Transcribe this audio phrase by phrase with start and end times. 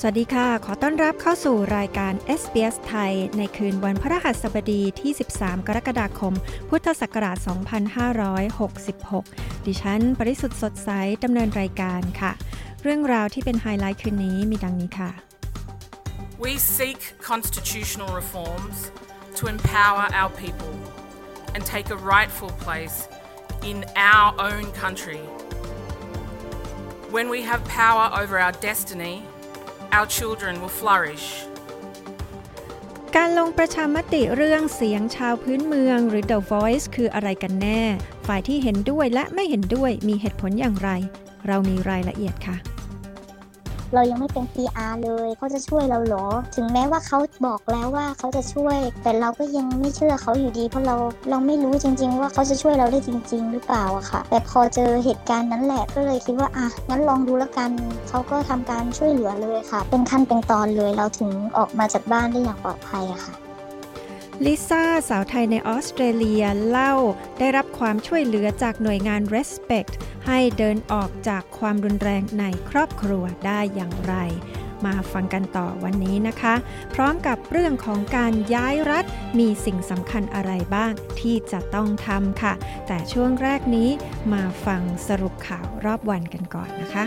[0.00, 6.34] สวัสดีค่ะ ขอต้อนรับเข้าสู่รายการ SBS ไทย ในคืนวันพฤหัสบดีที่ 13 กรกฎาคม
[6.68, 7.36] พุทธศักราช
[8.76, 10.90] 2566 ดิฉัน ปริสุทธ์สดใส
[11.24, 12.32] ดำเนินรายการค่ะ
[12.82, 15.10] เรื่องราวที่เป็นไฮไลท์คืนนี้มีดังนี้ค่ะ
[16.44, 18.76] We seek constitutional reforms
[19.38, 20.74] to empower our people
[21.54, 22.98] and take a rightful place
[23.70, 23.78] in
[24.12, 25.22] our own country.
[27.16, 29.16] When we have power over our destiny,
[29.96, 31.26] our children will flourish.
[33.16, 37.82] การลงประชามติเรื่องเสียงชาวพื้นเมืองหรือ The Voice คืออะไรกันแน่
[38.26, 40.90] ฝ่ายที่เห็นด้วยและไม่เห็นด้วยมีเหตุผลอย่างไร
[41.46, 42.56] เรามีรายละเอียดค่ะ
[43.94, 50.96] เรายังไม่เป็น PR เลยเขาจะช่วยเราเหรอ ถึงแม้ว่าเขาบอกแล้วว่าเขาจะช่วย แต่เราก็ยังไม่เชื่อเขาอยู่ดี เพราะเรา
[51.30, 57.70] เราไม่รู้จริง ๆ ว่าเขาจะช่วยเราได้จริง ๆ หรือเปล่าอะค่ะ แต่พอเจอเหตุการณ์นั้นแหละก็เลยคิดว่าอะงั้นลองดูแล้วกัน
[58.08, 63.47] เขาก็ทำการช่วยเหลือเลยค่ะ เป็นขั้นเป็นตอนเลยเราถึงออกมาจากบ้านได้อย่างปลอดภัยอะค่ะ
[64.46, 66.94] ลิซ่าสาวไทยในออสเตรเลียเล่า
[67.38, 69.92] ได้รับความช่วยเหลือจากหน่วยงาน Respect
[70.26, 74.14] ให้เดินออกจากความรุนแรงในครอบครัวได้อย่างไร
[74.86, 76.54] มาฟังกันต่อวันนี้นะคะ
[76.94, 79.04] พร้อมกับเรื่องของการย้ายรัฐ
[79.38, 82.54] มีสิ่งสำคัญอะไรบ้างที่จะต้องทำค่ะ
[82.86, 83.90] แต่ช่วงแรกนี้
[84.32, 87.04] มาฟังสรุปข่าวรอบวันกันก่อนนะคะ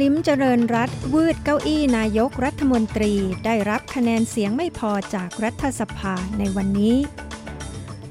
[0.00, 6.96] ลิ้มเจริญรัตน์วืดเก้าอี้นายกรัฐมนตรีได้รับคะแนนเสียงไม่พอจากรัฐสภาในวันนี้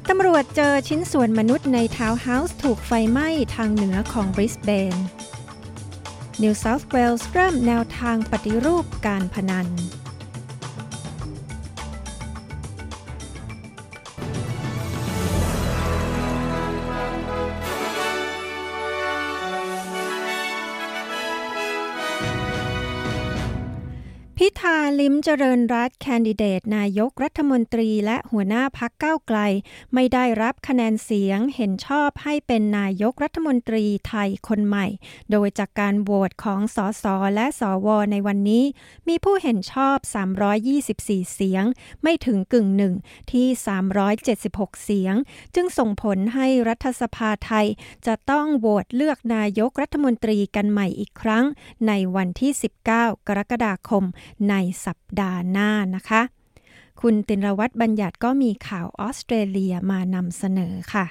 [0.10, 4.96] ตำรวจเจอชิ้นส่วนมนุษย์ในทาวน์เฮาส์ถูกไฟไหม้ทางเหนือของบริสเบน
[6.42, 9.68] นิวเซาท์เวลส์เริ่มแนวทางปฏิรูปการพนัน
[25.00, 29.40] ลิ้มเจริญรัตแคนดิเดต นายกรัฐมนตรีและหัวหน้าพักก้าวไกล
[29.94, 34.88] ไม่ได้รับคะแนนเสียงเห็นชอบให้เป็นนายกรัฐมนตรีไทยคนใหม่
[35.32, 37.06] โดยจากการโหวตของสส
[37.36, 38.64] และสวในวันนี้
[39.08, 39.98] มีผู้เห็นชอบ
[40.66, 41.66] 324 เสียง
[42.04, 42.94] ไม่ถึงกึ่งหนึ่ง
[43.32, 43.48] ที่
[44.16, 45.16] 376 เสียง
[45.56, 47.68] จึงส่งผลให้รัฐสภาไทย
[48.08, 51.46] จะต้องโหวตเลือกนายกรัฐมนตรีกันใหม่อีกครั้ง
[51.88, 52.52] ในวันที่
[52.90, 54.04] 19 กรกฎาคม
[54.50, 54.56] ใน
[54.86, 56.22] สัปดาห์หน้านะคะ
[57.02, 61.06] คุณตินรวัตรบัญญัติก็มีข่าวออสเตรเลียมานำเสนอค่ะ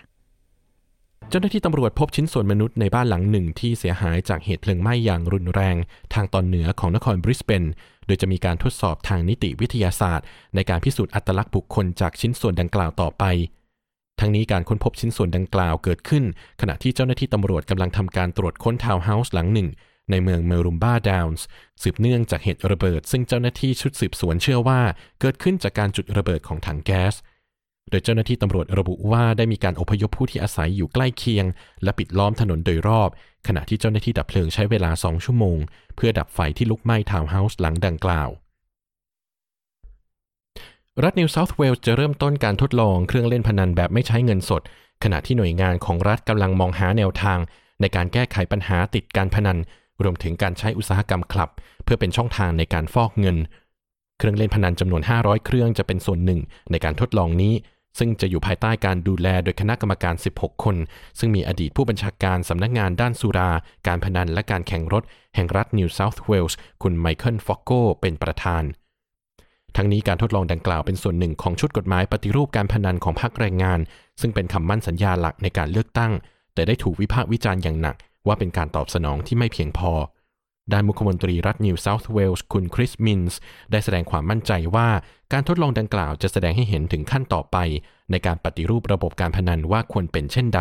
[1.31, 5.77] เจ้าหน้าที่ตำรวจพบชิ้นส่วนมนุษย์ในบ้านหลังหนึ่งที่เสียหายจากเหตุเพลิงไหม้อย่างรุนแรง
[6.15, 7.65] ทางตอนเหนือของนครบริสเบน
[8.07, 13.25] โดยจะมีการทดสอบทางนิติวิทยาศาสตร์ ในการพิสูจน์อัตลักษณ์บุคคลจากชิ้นส่วนดังกล่าวต่อไป
[14.21, 16.25] ทั้งนี้การค้นพบชิ้นส่วนดังกล่าวเกิดขึ้น
[16.61, 19.69] ขณะที่เจ้าหน้าที่ตำรวจกำลังทำการตรวจค้นทาวน์เฮาส์หลังหนึ่ง
[20.11, 21.47] ในเมืองเมอร์รัมบาดาวน์ส
[21.83, 24.81] สืบเนื่องจากเหตุระเบิด ซึ่งเจ้าหน้าที่ชุดสืบสวนเชื่อว่า
[25.21, 27.15] เกิดขึ้นจากการจุดระเบิดของถังแก๊ส
[27.91, 31.47] โดยเจ้าหน้าที่ตำรวจระบุว่าได้มีการอพยพผู้ที่อาศัยอยู่ใกล้เคียง
[31.83, 33.11] และปิดล้อมถนนโดยรอบ
[33.47, 35.59] ขณะที่เจ้าหน้าที่ดับเพลิงใช้เวลา 2 ชั่วโมง
[35.97, 38.29] เพื่อดับไฟที่ลุกไหม้ทาวน์เฮาส์หลังดังกล่าว
[41.03, 44.63] รัฐนิวเซาท์เวลส์จะเริ่มต้นการทดลองเครื่องเล่นพนันแบบไม่ใช้เงินสด
[45.05, 47.39] ขณะที่หน่วยงานของรัฐกำลังมองหาแนวทาง
[47.81, 49.59] ในการแก้ไขปัญหาติดการพนัน
[50.05, 51.51] รวมถึงการใช้อุตสาหกรรมคลับ
[51.85, 53.37] เพื่อเป็นช่องทางในการฟอกเงิน
[54.19, 56.41] เครื่องเล่นพนันจำนวน 500 เครื่องจะเป็นส่วนหนึ่ง
[56.71, 57.55] ในการทดลองนี้
[57.99, 60.77] ซึ่งจะอยู่ภายใต้การดูแลโดยคณะกรรมการ 16 คน
[61.19, 63.51] ซึ่งมีอดีตผู้บัญชาการสำนักงานด้านสุรา
[63.87, 65.03] การพนันและการแข่งรถ
[65.35, 67.71] แห่งรัฐนิวเซาท์เวลส์คุณไมเคิลฟอกโก
[68.01, 68.63] เป็นประธาน
[69.77, 73.81] ทั้งนี้การทดลองดังกล่าวเป็นส่วนหนึ่งของชุดกฎหมายปฏิรูปการพนันของพรรคแรงงาน
[74.21, 76.13] ซึ่งเป็นคำมั่นสัญญาหลักในการเลือกตั้ง
[76.55, 77.97] แต่ได้ถูกวิพากษ์วิจารณ์อย่างหนัก
[78.27, 79.93] ว่าเป็นการตอบสนองที่ไม่เพียงพอ
[80.73, 83.39] ด้านมุขมนตรีรัฐนิวเซาท์เวลส์คุณคริสมินส์
[83.71, 84.89] ได้แสดงความมั่นใจว่า
[85.33, 87.57] การทดลองดังกล่าวจะแสดงให้เห็นถึงขั้นต่อไป
[88.11, 90.61] ในการปฏิรูประบบการพนันว่าควรเป็นเช่นใด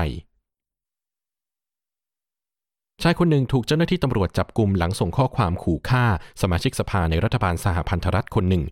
[3.04, 6.06] ชายคนหนึ่งถูกเจ้าหน้าที่ตำรวจจับกลุ่มหลังส่งข้อความขู่ฆ่า
[6.42, 8.64] สมาชิกสภาในรัฐบาลสหพันธรัฐคนหนึ่ง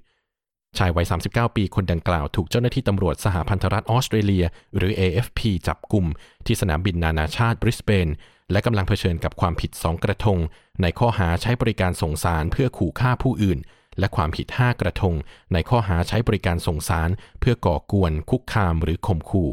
[0.78, 4.46] ชายวัย 39 ปีคนดังกล่าวถูกเจ้าหน้าที่ตำรวจสหพันธรัฐออสเตรเลีย
[4.78, 6.06] หรือ AFP จับกลุ่ม
[6.46, 8.08] ที่สนามบินนานาชาติบริสเบน
[8.52, 10.38] และกำลังเผชิญกับความผิด 2 กระทง
[10.82, 13.60] ในข้อหาใช้บริการส่งสารเพื่อขู่ฆ่าผู้อื่น
[14.00, 15.16] และความผิด 5 กระทง
[15.54, 17.10] ในข้อหาใช้บริการส่งสาร
[17.40, 19.50] เพื่อก่อกวน คุกคามหรือข่มขู่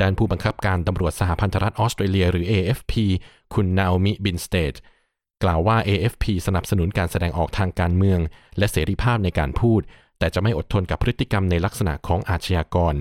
[0.00, 2.92] ด้านผู้บังคับการตำรวจสหพันธรัฐออสเตรเลียหรือ AFP
[3.54, 4.74] คุณนาอมิบินสเตด
[5.42, 8.20] กล่าวว่า AFP สนับสนุนการแสดงออกทางการเมือง
[8.58, 9.80] และเสรีภาพในการพูด
[10.18, 12.94] แต่จะไม่อดทนกับพฤติกรรมในลักษณะของอาชญากร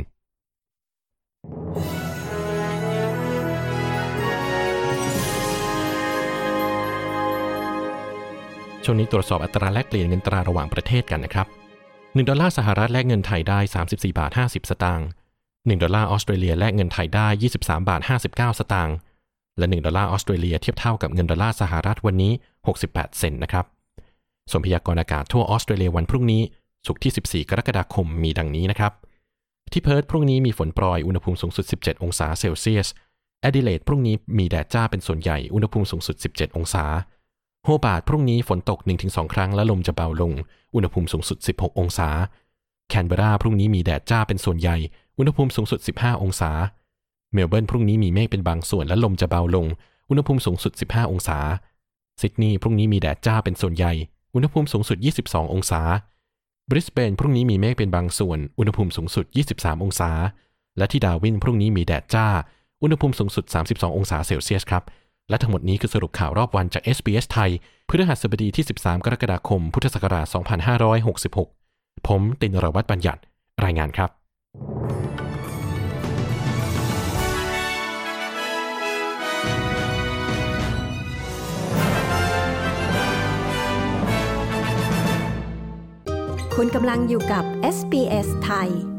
[8.91, 11.47] ช่วงนี้ตรวจสอบอัตราแลกเปลี่ยนเงินตราระหว่างประเทศกันนะครับ
[11.87, 13.59] 1 ดอลลาร์สหรัฐแลกเงินไทยได้
[13.89, 15.07] 34 บาท 50 สตางค์
[15.45, 17.27] 1 ดอลลาร์ออสเตรเลียแลกเงินไทยได้
[17.57, 18.95] 23 บาท 59 สตางค์
[19.57, 22.31] และ 1 ดอลลาร์ออสเตรเลียเทียบเท่ากับเงินดอลลาร์สหรัฐวันนี้
[22.75, 23.65] 68 เซนต์นะครับ
[24.51, 26.41] ส่วนพยากรณ์อากาศทั่วออสเตรเลียวันพรุ่งนี้
[26.87, 28.93] ศุกร์ที่ 14 กรกฎาคมมีดังนี้นะครับ
[29.71, 32.87] ที่เพิร์ธพรุ่งนี้มีฝนโปรย อุณหภูมิสูงสุด 17 องศาเซลเซียส
[33.41, 36.85] แอดิเลดพรุ่งนี้มีแดดจ้าเป็นส่วนใหญ่ อุณหภูมิสูงสุด 17 องศา
[37.63, 40.33] โฮบาร์ตพรุ่งนี้ฝนตก 1-2 ครั้งและลมจะเบาลง
[40.75, 42.09] อุณหภูมิสูงสุด 16 องศา
[42.89, 44.77] แคนเบราพรุ่งนี้มีแดดจ้าเป็นส่วนใหญ่
[45.17, 46.51] อุณหภูมิสูงสุด 15 องศา
[47.33, 49.65] เมลเบิร์นพรุ่งนี้มีเมฆเป็นบางส่วนและลมจะเบาลง
[50.09, 51.39] อุณหภูมิสูงสุด 15 องศา
[52.21, 53.93] ซิดนีย์พรุ่งนี้มีแดดจ้าเป็นส่วนใหญ่
[54.35, 55.81] อุณหภูมิสูงสุด 22 องศา
[56.69, 60.11] บริสเบนพรุ่งนี้มีเมฆเป็นบางส่วน อุณหภูมิสูงสุด 23 องศา
[60.77, 62.27] และที่ดาร์วินพรุ่งนี้มีแดดจ้า
[62.81, 64.83] อุณหภูมิสูงสุด 32 องศาเซลเซียสครับ
[65.29, 67.51] และทั้งหมดนี้คือสรุปข่าวรอบวันจาก SBS ไทย
[67.87, 70.25] พฤหัสบดีที่ 13 กรกฎาคม พุทธศักราช
[71.55, 73.21] 2566 ผมตินรวัตรบัญญัติ
[73.63, 74.09] รายงานครับ
[86.55, 87.43] คุณกำลังอยู่กับ
[87.75, 88.98] SBS ไทย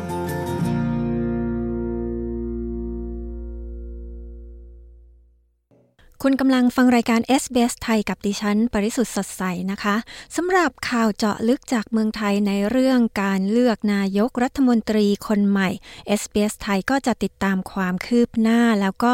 [6.25, 9.95] คุณกำลังฟังรายการ SBS ไทยกับดิฉัน ปริสุทธ์สดใสนะคะ
[10.35, 15.69] สำหรับข่าวเจาะลึกจากเมืองไทยในเรื่องการเลือกนายกรัฐมนตรีคนใหม่
[16.19, 19.13] SBS ไทยก็จะติดตามความคืบหน้า แล้วก็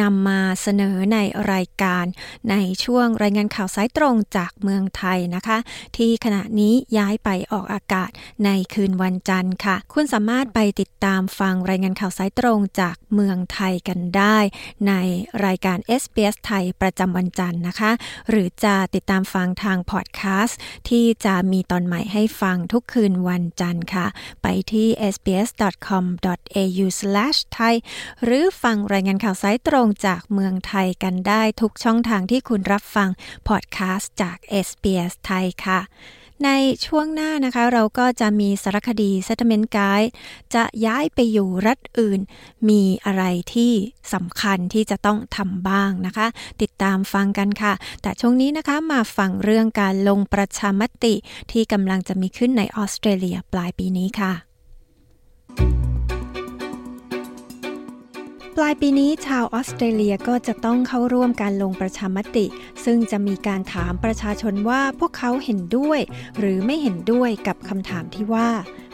[0.00, 1.18] นำมาเสนอใน
[1.52, 2.04] รายการ
[2.50, 5.58] ในช่วงรายงานข่าวสายตรงจากเมืองไทยนะคะ
[5.96, 8.10] ที่ขณะนี้ย้ายไปออกอากาศ
[8.44, 14.38] ในคืนวันจันทร์ค่ะ คุณสามารถไปติดตามฟังรายงานข่าวสายตรงจากเมืองไทยกันได้
[14.88, 14.92] ใน
[15.44, 17.90] รายการ SBS ไทยประจำวันจันทร์นะคะ
[18.28, 20.58] หรือจะติดตามฟังทางพอดแคสต์
[20.88, 24.06] ที่จะมีตอนใหม่ให้ฟังทุกคืนวันจันทร์ค่ะ
[24.42, 27.74] ไปที่ sbs.com.au/thai
[28.24, 33.08] หรือฟังรายงานข่าวสายตรงจากเมืองไทยกันได้ทุกช่องทางที่คุณรับฟัง
[33.48, 35.80] พอดแคสต์จาก SBS ไทยค่ะ
[36.44, 36.50] ใน
[36.86, 40.10] ช่วงหน้านะคะเราก็จะมีสารคดี Settlement Guide
[40.54, 42.20] จะย้ายไปอยู่รัฐอื่น
[42.68, 43.72] มีอะไรที่
[44.12, 46.26] สำคัญที่จะต้องทำบ้างนะคะ
[46.62, 47.72] ติดตามฟังกันค่ะ
[48.02, 51.14] แต่ช่วงนี้นะคะมาฟังเรื่องการลงประชามติ
[51.52, 54.32] ที่กำลังจะมีขึ้นในออสเตรเลียปลายปีนี้ค่ะ
[58.58, 62.46] ปลายปีนี้ชาวออสเตรเลียก็จะต้องเข้าร่วมการลงประชามติ
[62.84, 66.00] ซึ่งจะมีการถามประชาชนว่าพวกเขาเห็นด้วย
[66.38, 68.48] หรือไม่เห็นด้วยกับคำถามที่ว่า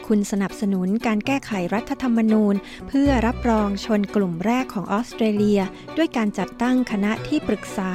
[0.07, 2.55] คุณสนับสนุนการแก้ไขรัฐธรรมนูญ
[2.87, 5.61] เพื่อรับรองชนกลุ่มแรกของออสเตรเลีย
[5.97, 7.91] ด้วยการจัดตั้งคณะที่ปรึกษา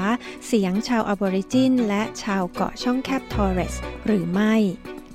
[0.46, 3.74] เสียงชาวอบอริจิน และชาวเกาะช่องแคบทอร์เรส
[4.06, 4.54] หรือไม่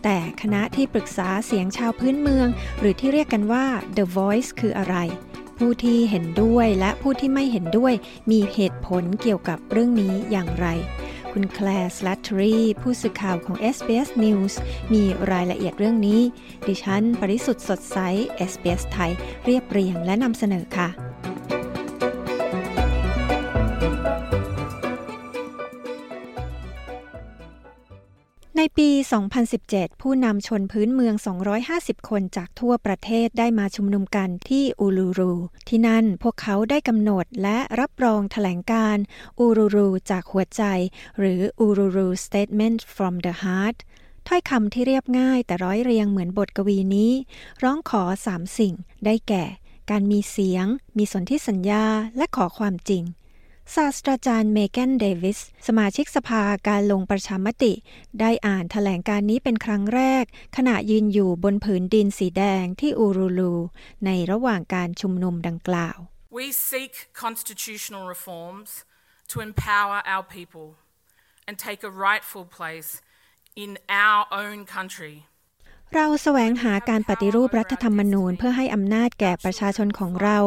[0.04, 2.48] แต่คณะที่ปรึกษาเสียงชาวพื้นเมือง
[2.80, 3.66] หรือที่เรียกกันว่า
[3.98, 4.98] The Voice คืออะไร
[5.60, 7.94] ผู้ที่เห็นด้วยและผู้ที่ไม่เห็นด้วย
[8.32, 10.68] มีเหตุผลเกี่ยวกับเรื่องนี้อย่างไร
[11.32, 14.54] คุณแคลร์สลัตทรีผู้สื่อข่าวของ SBS News
[14.94, 16.22] มีรายละเอียดเรื่องนี้
[16.68, 17.98] ดิฉัน ปริสุทธ์สดใส
[18.52, 19.12] SBS ไทย
[19.46, 21.09] เรียบเรียงและนำเสนอค่ะ
[28.62, 28.90] ในปี
[29.46, 31.16] 2017 ผู้นำชนพื้นเมือง
[31.62, 35.34] 250 คนจากทั่วประเทศได้มาชุมนุมกันที่อูรูรู
[35.70, 38.98] ที่นั่นพวกเขาได้กำหนดและรับรองถแถลงการ
[39.40, 40.64] อูรูรูจากหัวใจ
[41.20, 43.78] หรืออูรูรู Statement from the Heart
[44.28, 47.12] ถ้อยคำที่เรียบง่ายแต่ร้อยเรียงเหมือนบทกวีนี้
[47.64, 48.74] ร้องขอสามสิ่ง
[49.06, 49.46] ได้แก่
[49.90, 50.66] การมีเสียง
[50.98, 51.86] มีสนธิสัญญา
[52.18, 53.04] และขอความจริง
[53.76, 57.74] ศาสตราจารย์เมแกนเดวิส สมาชิกสภาการลงประชามติ
[58.20, 60.24] ได้อ่านถแถลงการนี้เป็นครั้งแรก
[60.58, 63.56] ขณะยืนอยู่บนผืนดินสีแดงที่อูรูลู
[64.06, 65.98] ในระหว่างการชุมนุมดังกล่าว
[66.40, 68.70] We seek constitutional reforms
[69.32, 70.68] to empower our people
[71.48, 72.92] and take a rightful place
[73.64, 73.72] in
[74.06, 75.16] our own country.
[75.96, 80.38] เราแสวงหาการปฏิรูปรัฐธรรมนูญ เพื่อให้อำนาจแก่ประชาชนของเรา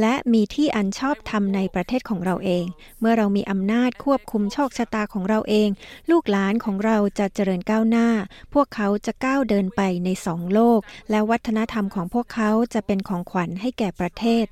[0.00, 2.64] และมีที่อันชอบธรรมในประเทศของเราเอง
[3.00, 5.68] เมื่อเรามีอำนาจควบคุมโชคชะตาของเราเอง
[6.10, 8.08] ลูกหลานของเราจะเจริญก้าวหน้า
[8.54, 10.80] พวกเขาจะก้าวเดินไปในสองโลก
[11.10, 14.44] และวัฒนธรรมของพวกเขาจะเป็นของขวัญให้แก่ประเทศ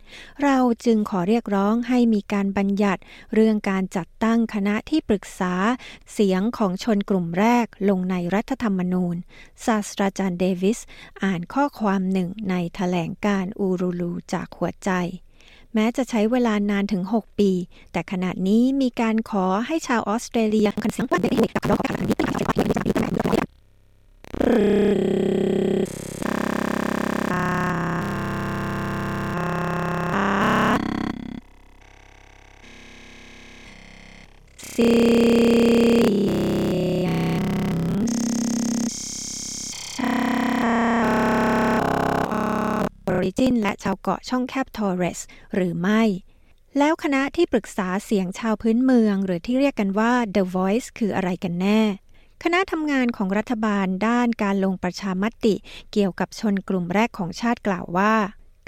[0.43, 3.01] เราจึงขอเรียกร้องให้มีการบัญญัติ
[3.35, 5.55] เรื่องการจัดตั้งคณะที่ปรึกษา
[6.13, 9.17] เสียงของชนกลุ่มแรกลงในรัฐธรรมนูญ
[9.67, 10.79] ศาสตราจารย์เดวิส
[11.23, 14.91] อ่านข้อความหนึ่งในถแถลงการอูรูลูจากหัวใจ
[15.75, 17.51] แม้จะใช้เวลานานถึง 6 ปี
[17.93, 22.17] แต่ขณะนี้มีการขอให้ชาวออสเตรเลียคันเสียงวันเด็กกับรอกนี้
[34.73, 34.93] เสี
[43.31, 45.21] ริจิน และชาวเกาะช่องแคบทอร์เรส
[45.55, 46.03] หรือไม่
[46.79, 51.81] แล้วคณะที่ปรึกษาเสียงชาวพื้นเมือง หรือที่เรียกกันว่า The Voice คืออะไรกันแน่
[52.43, 55.55] คณะทำงานของรัฐบาลด้านการลงประชามติ
[55.93, 58.15] เกี่ยวกับชนกลุ่มแรกของชาติกล่าวว่า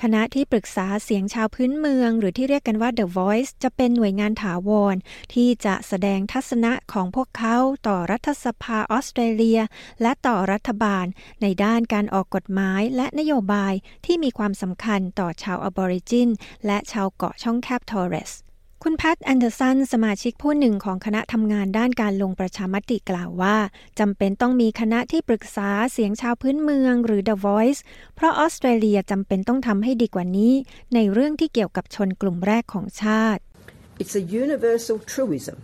[0.02, 4.96] คณะที่ปรึกษาเสียงชาวพื้นเมือง หรือที่เรียกกันว่า The Voice จะเป็นหน่วยงานถาวร
[5.34, 7.56] ที่จะแสดงทัศนะของพวกเขา
[7.88, 9.60] ต่อรัฐสภาออสเตรเลีย
[10.02, 11.06] และต่อรัฐบาล
[11.42, 13.74] ในด้านการออกกฎหมายและนโยบาย
[14.06, 16.28] ที่มีความสำคัญต่อชาวอบอริจิน
[16.66, 18.32] และชาวเกาะช่องแคบทอร์เรส
[18.86, 23.56] คุณแพทแอนเดอร์สัน สมาชิกผู้หนึ่งของคณะทำงานด้านการลงประชามติกล่าวว่า
[23.98, 27.80] จำเป็นต้องมีคณะที่ปรึกษาเสียงชาวพื้นเมืองหรือ The Voice
[28.16, 30.54] เพราะออสเตรเลียจำเป็นต้องทำให้ดีกว่านี้
[30.94, 33.42] ในเรื่องที่เกี่ยวกับชนกลุ่มแรกของชาติ
[34.02, 35.56] It's a universal truism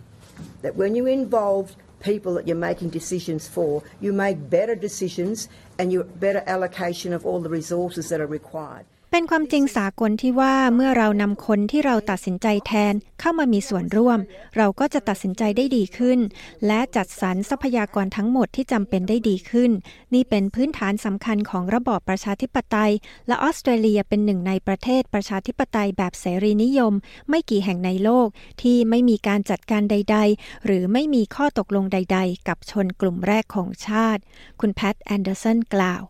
[0.63, 1.65] that when you involve
[2.09, 3.71] people that you're making decisions for,
[4.03, 5.37] you make better decisions
[5.77, 8.85] and you better allocation of all the resources that are required.
[9.11, 14.19] เป็นความจริงสากลที่ว่าเมื่อเรานำคนที่เราตัดสินใจแทนเข้ามามีส่วนร่วม
[14.57, 16.19] เราก็จะตัดสินใจได้ดีขึ้น
[16.67, 19.71] และจัดสรรทรัพยากรทั้งหมดที่จำเป็นได้ดีขึ้น
[20.13, 22.91] นี่เป็นพื้นฐานสำคัญของระบอบประชาธิปไตย
[23.27, 26.93] และออสเตรเลียเป็นหนึ่งในประเทศประชาธิปไตยแบบเสรีนิยม
[27.29, 28.27] ไม่กี่แห่งในโลก
[28.61, 34.21] ที่ไม่มีการจัดการใด ๆ หรือไม่มีข้อตกลงใด ๆ กับชนกลุ่มแรกของชาติ
[34.59, 36.03] คุณแพทแอนเดอร์สันกล่าว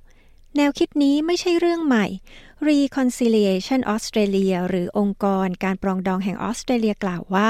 [0.58, 2.06] แนวคิดนี้ไม่ใช่เรื่องใหม่
[2.70, 7.50] Reconciliation Australia หรือองค์กรการปรองดองแห่งออสเตรเลียกล่าวว่า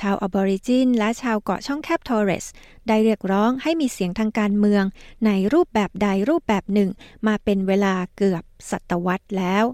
[0.00, 2.46] ชาวอบอริจินและชาวเกาะช่องแคบทอร์เรส
[2.88, 4.84] ได้เรียกร้องให้มีเสียงทางการเมือง
[5.26, 6.90] ในรูปแบบใดรูปแบบหนึ่ง
[7.26, 9.64] มาเป็นเวลาเกือบศตวรรษแล้ว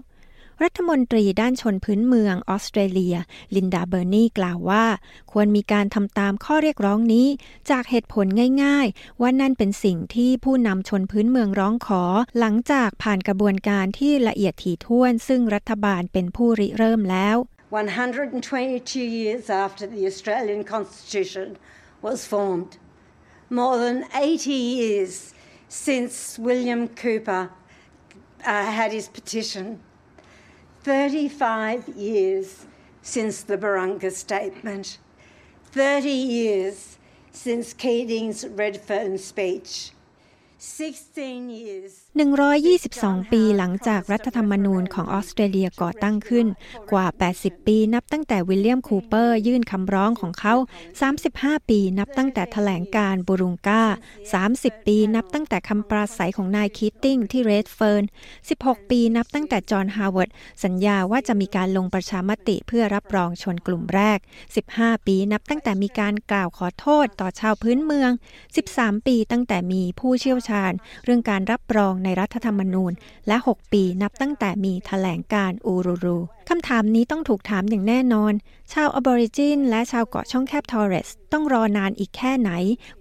[0.63, 3.15] รัฐมนตรีด้านชนพื้นเมืองออสเตรเลีย
[3.55, 4.85] ลินดาเบอร์นีกล่าวว่า
[5.31, 7.27] ควรมีการทำตามข้อเรียกร้องนี้
[7.69, 8.25] จากเหตุผล
[8.63, 12.03] ง่ายๆ ว่านั่นเป็นสิ่งที่ผู้นำชนพื้นเมืองร้องขอ
[12.39, 17.37] หลังจากผ่านกระบวนการที่ละเอียดถี่ถ้วน ซึ่งรัฐบาลเป็นผู้ริเริ่มแล้ว
[17.71, 21.47] 122 years after the Australian Constitution
[22.05, 22.71] was formed,
[23.49, 25.13] more than 80 years
[25.85, 26.13] since
[26.47, 27.43] William Cooper
[28.45, 29.65] uh, had his petition,
[30.83, 32.65] 35 years
[33.01, 34.97] since the Barunga Statement,
[35.71, 36.97] 30 years
[37.31, 39.91] since Keating's Redfern speech.
[40.57, 46.47] 16 years 122 ปีหลังจากรัฐธรรมนูญของออสเตรเลียก่อตั้งขึ้น
[46.91, 50.55] กว่า 80 ปีนับตั้งแต่วิลเลียมคูเปอร์ยื่นคำร้องของเขา
[51.11, 53.83] 35 ปีนับตั้งแต่แถลงการณ์บารุงกา
[54.33, 58.03] 30 ปีนับตั้งแต่คำปราศัยของนายคีตติ้งที่เรดเฟิร์น
[58.47, 60.29] 16 ปีนับตั้งแต่จอห์นฮาวเวิร์ด
[60.63, 64.19] สัญญาว่าจะมีการลงประชามติเพื่อรับรองชนกลุ่มแรก
[64.63, 68.11] 15 ปีนับตั้งแต่มีการกล่าวขอโทษต่อชาวพื้นเมือง
[68.59, 70.71] 13 ปีตั้งแต่มีผู้เชี่ยวชาญ
[71.03, 72.91] เรื่องการรับรองในรัฐธรรมนูญ
[73.27, 76.17] และ 6 ปีนับตั้งแต่มีแถลงการณ์อูลูรู
[76.49, 78.33] คำถามนี้ต้องถูกถามอย่างแน่นอน
[78.73, 82.51] ชาวอบอริจินและชาวเกาะช่องแคบทอร์เรส ต้องรอนานอีกแค่ไหน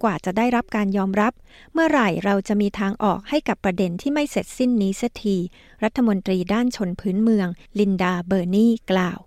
[0.02, 1.32] กว่าจะได้รับการยอมรับ
[1.72, 5.36] เมื่อไหร่เราจะมีทางออกให้กับประเด็นที่ไม่เสร็จสิ้นนี้สักที
[5.84, 9.18] รัฐมนตรีด้านชนพื้นเมือง ลินดาเบอร์นีกล่าว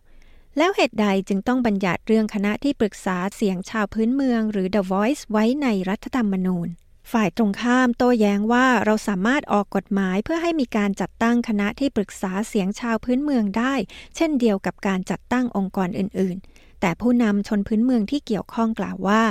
[0.57, 6.67] แล้วเหตุใดจึงต้องบัญญัติเรื่องคณะที่ปรึกษาเสียงชาวพื้นเมืองหรือ The Voice ไว้ในรัฐธรรมนูญ
[7.11, 13.73] ฝ่ายตรงข้ามโต้แย้งว่าเราสามารถออกกฎหมายเพื่อให้มีการจัดตั้งคณะที่ปรึกษาเสียงชาวพื้นเมืองได้
[14.15, 19.21] เช่นเดียวกับการจัดตั้งองค์กรอื่นๆ แต่ผู้นำชนพื้นเมืองที่เกี่ยวข้องกล่าวว่า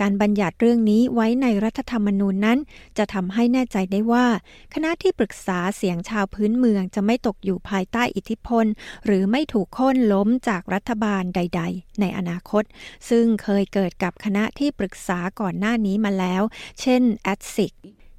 [0.00, 2.58] การบัญญัติเรื่องนี้ไว้ในรัฐธรรมนูญนั้น
[2.98, 4.26] จะทำให้แน่ใจได้ว่า
[4.74, 8.66] คณะที่ปรึกษาเสียงชาวพื้นเมืองจะไม่ตกอยู่ภายใต้อิทธิพล
[9.04, 12.62] หรือไม่ถูกโค่นล้มจากรัฐบาลใด ๆ ในอนาคต
[13.08, 16.42] ซึ่งเคยเกิดกับคณะที่ปรึกษาก่อนหน้านี้มาแล้ว
[16.80, 17.74] เช่นแอดซิก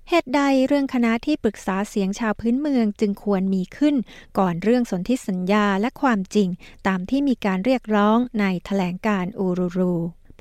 [0.09, 3.95] เหตุใดเรื่องคณะที่ปรึกษาเสียงชาวพื้นเมืองจึงควรมีขึ้น
[4.37, 6.49] ก่อนเรื่องสนธิสัญญาและความจริง
[6.87, 9.93] ตามที่มีการเรียกร้องในถแถลงการอูรูรู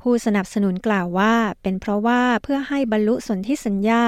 [0.09, 4.01] ผู้สนับสนุนกล่าวว่า เป็นเพราะว่าเพื่อให้บรรลุสนธิสัญญา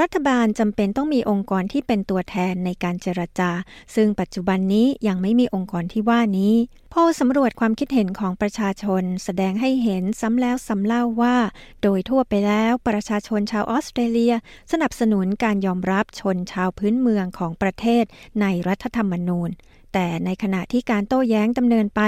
[0.00, 3.50] รัฐบาลจำเป็นต้องมีองค์กรที่เป็นตัวแทนในการเจรจา
[3.94, 6.54] ซึ่งปัจจุบันนี้ยังไม่มีองค์กรที่ว่านี้
[6.90, 11.36] โพลสำรวจความคิดเห็นของประชาชน แสดงให้เห็นซ้ำแล้วซ้ำเล่าว่า
[11.82, 14.34] โดยทั่วไปแล้วประชาชนชาวออสเตรเลีย
[14.72, 18.04] สนับสนุนการยอมรับชนชาวพื้นเมืองของประเทศ
[18.40, 19.50] ในรัฐธรรมนูญ
[19.92, 22.00] แต่ในขณะที่การโต้แย้งดำเนินไป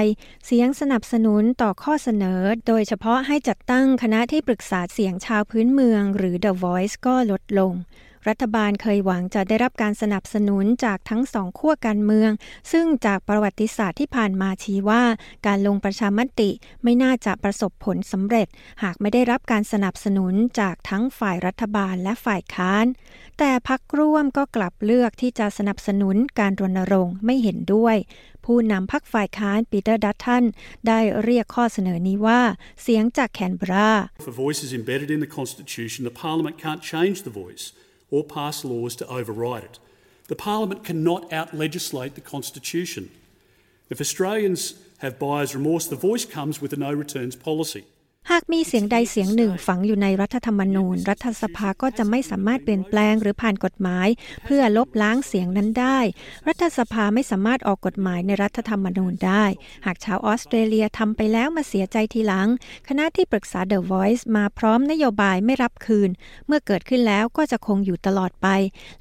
[0.46, 7.72] เสียงสนับสนุนต่อข้อเสนอ โดยเฉพาะให้จัดตั้งคณะที่ปรึกษาเสียงชาวพื้นเมือง หรือ The Voice ก็ลดลง
[8.29, 12.31] รัฐบาลเคยหวังจะได้รับการสนับสนุนจากทั้งสองขั้วการเมือง
[12.73, 15.02] ซึ่งจากประวัติศาสตร์ที่ผ่านมาชี้ว่า
[15.47, 16.50] การลงประชามติ
[16.83, 18.49] ไม่น่าจะประสบผลสำเร็จ
[18.83, 22.87] หากไม่ได้รับการสนับสนุนจากทั้งฝ่ายรัฐบาลและฝ่ายค้าน
[23.38, 27.97] แต่พักร่วมก็กลับเลือกที่จะสนับสนุนการรณรงค์ไม่เห็นด้วย
[28.45, 30.45] ผู้นำพักฝ่ายค้านปีเตอร์ดัตทัน
[30.87, 32.41] ได้เรียกข้อเสนอนี้ว่า
[32.82, 33.91] เสียงจากแคนเบรา
[34.23, 37.65] If a voice is embedded in the Constitution, the Parliament can't change the voice
[38.12, 39.80] or pass laws to override it.
[40.28, 43.10] The Parliament cannot out legislate the Constitution.
[43.90, 47.84] If Australians have buyer's remorse, the voice comes with a no returns policy.
[48.30, 54.08] หากมีเสียงใดเสียงหนึ่งฝังอยู่ในรัฐธรรมนูญ รัฐสภาก็จะไม่สามารถเปลี่ยนแปลงหรือผ่านกฎหมาย
[54.45, 55.99] เพื่อลบล้างเสียงนั้นได้
[56.49, 59.45] รัฐสภาไม่สามารถออกกฎหมายในรัฐธรรมนูญได้
[59.87, 62.49] หากชาวออสเตรเลียทำไปแล้วมาเสียใจทีหลัง
[62.89, 66.11] คณะที่ปรึกษา The Voice มาพร้อมนโยบายไม่รับคืน
[66.47, 68.49] เมื่อเกิดขึ้นแล้วก็จะคงอยู่ตลอดไป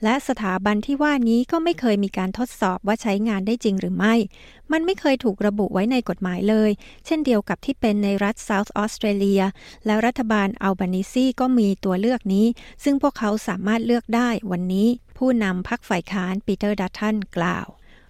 [0.04, 4.16] และสถาบันที่ว่านี้ก็ไม่เคยมีการทดสอบว่าใช้งานได้จริงหรือไม่
[4.76, 6.72] มันไม่เคยถูกระบุไว้ในกฎหมายเลย
[7.06, 9.11] เช่นเดียวกับที่เป็นในรัฐ South Australia
[9.86, 12.48] และรัฐบาลอัลบานิซีก็มีตัวเลือกนี้
[12.84, 17.68] ซึ่งพวกเขาสามารถเลือกได้วันนี้ ผู้นำพักฝ่ายค้านปีเตอร์ดัตทันกล่าว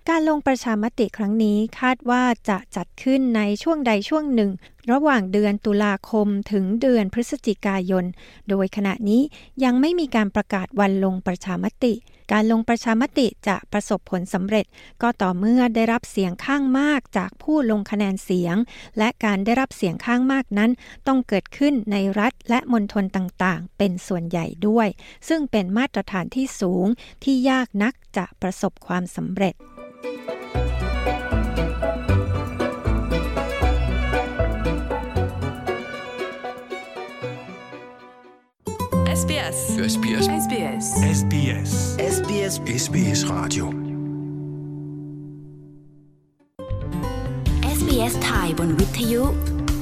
[0.10, 4.52] การลงประชามติครั้งนี้คาดว่าจะจัดขึ้นในช่วงใดช่วงหนึ่ง
[4.92, 8.06] ระหว่างเดือนตุลาคมถึงเดือนพฤศจิกายน
[8.50, 9.22] โดยขณะนี้
[9.64, 11.94] ยังไม่มีการประกาศวันลงประชามติ
[12.32, 14.66] การลงประชามติจะประสบผลสำเร็จ
[15.02, 18.56] ก็ต่อเมื่อได้รับเสียงข้างมากจากผู้ลงคะแนนเสียง
[18.98, 20.72] และการได้รับเสียงข้างมากนั้น
[21.08, 24.88] ต้องเกิดขึ้นในรัฐและมณฑลต่างๆ เป็นส่วนใหญ่ด้วย
[25.28, 26.86] ซึ่งเป็นมาตรฐานที่สูง
[27.24, 29.56] ที่ยากนักจะประสบความสำเร็จ
[30.02, 30.08] SBS
[39.94, 40.86] SBS SBS
[41.18, 41.72] SBS
[42.16, 43.66] SBS SBS Radio
[47.78, 49.24] SBS ไทยบนวิทยุ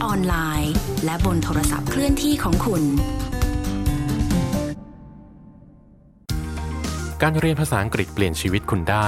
[0.03, 0.73] ออนไลน์
[1.05, 2.84] และบนโทรศัพท์เคลื่อนที่ของคุณ
[7.21, 8.97] การเรียนภาษาอังกฤษเปลี่ยนชีวิตคุณได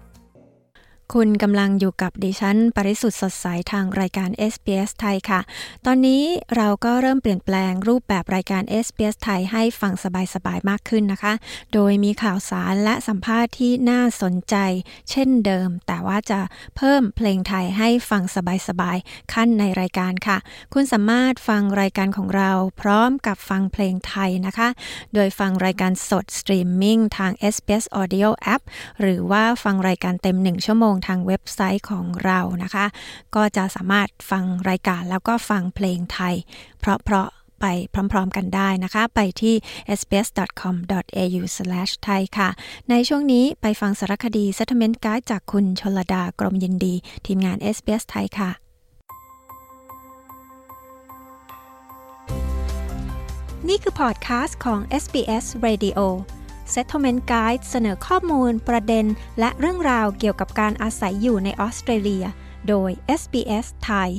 [1.17, 5.39] คุณกำลังอยู่กับดิฉัน ปริสุทธ์สดใสทางรายการ SBS ไทยค่ะ
[5.85, 6.23] ตอนนี้
[6.55, 10.05] เราก็เริ่มเปลี่ยนแปลงรูปแบบรายการ SBS ไทยให้ฟังส
[10.45, 11.33] บายๆมากขึ้นนะคะ
[11.73, 14.55] โดยมีข่าวสารและสัมภาษณ์ที่น่าสนใจ
[15.09, 16.39] เช่นเดิม แต่ว่าจะ
[16.77, 18.23] เพิ่มเพลงไทยให้ฟัง
[18.67, 20.37] สบายๆขั้นในรายการค่ะ
[20.73, 24.67] คุณสามารถฟังรายการของเราพร้อมกับฟังเพลงไทยนะคะ
[25.13, 28.61] โดยฟังรายการสดสตรีมมิ่งทาง SBS Audio App
[29.01, 32.85] หรือว่าฟังรายการเต็ม 1 ชั่วโมงทางเว็บไซต์ของเรานะคะ
[33.35, 36.35] ก็จะสามารถฟังรายการแล้วก็ฟังเพลงไทย
[36.79, 37.65] เพราะๆไป
[38.11, 39.55] พร้อมๆกันได้นะคะ ไปที่
[39.99, 42.49] sbs.com.au/thai ค่ะ
[42.89, 46.93] ในช่วงนี้ไปฟังสารคดี Settlement Guide จากคุณชลดากรมยินดี
[47.25, 48.51] ทีมงาน SBS ไทยค่ะ
[53.67, 55.99] นี่คือพอดคาสต์ของ SBS Radio
[56.73, 59.05] Settlement Guide เสนอข้อมูล ประเด็น
[59.39, 62.25] และเรื่องราวเกี่ยวกับการอาศัยอยู่ในออสเตรเลีย
[62.67, 62.89] โดย
[63.21, 64.11] SBS ไทย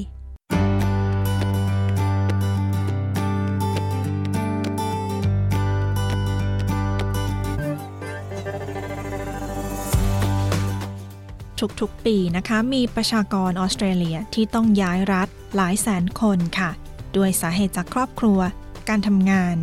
[11.81, 16.71] ทุกๆ ปีนะคะ มีประชากรออสเตรเลียที่ต้องย้ายรัฐหลายแสนคนค่ะ
[17.17, 18.41] ด้วยสาเหตุจากครอบครัว
[18.88, 19.57] การทำงาน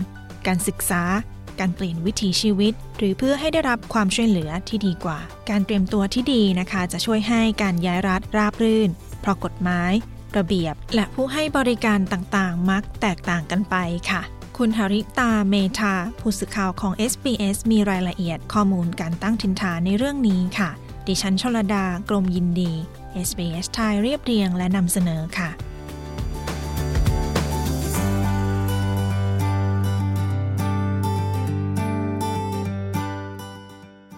[0.47, 1.03] การศึกษา
[1.59, 5.19] การเปลี่ยนวิถีชีวิต หรือเพื่อให้ได้รับความช่วยเหลือที่ดีกว่า
[5.49, 8.89] การเตรียมตัวที่ดีนะคะ จะช่วยให้การย้ายรัฐราบรื่น
[9.21, 9.91] เพราะกฎหมาย
[10.37, 13.75] ระเบียบ และผู้ให้บริการต่างๆ มักแตกต่างกันไป
[14.11, 14.21] ค่ะ
[14.57, 20.69] คุณหาริตาเมธาผู้สื่อข่าวของ SBS มีรายละเอียดข้อมูลการตั้งถิ่นฐานในเรื่องนี้ค่ะ
[21.07, 22.71] ดิฉันชลดากรมยินดี
[23.27, 25.49] SBS ไทยเรียบเรียงและนำเสนอค่ะ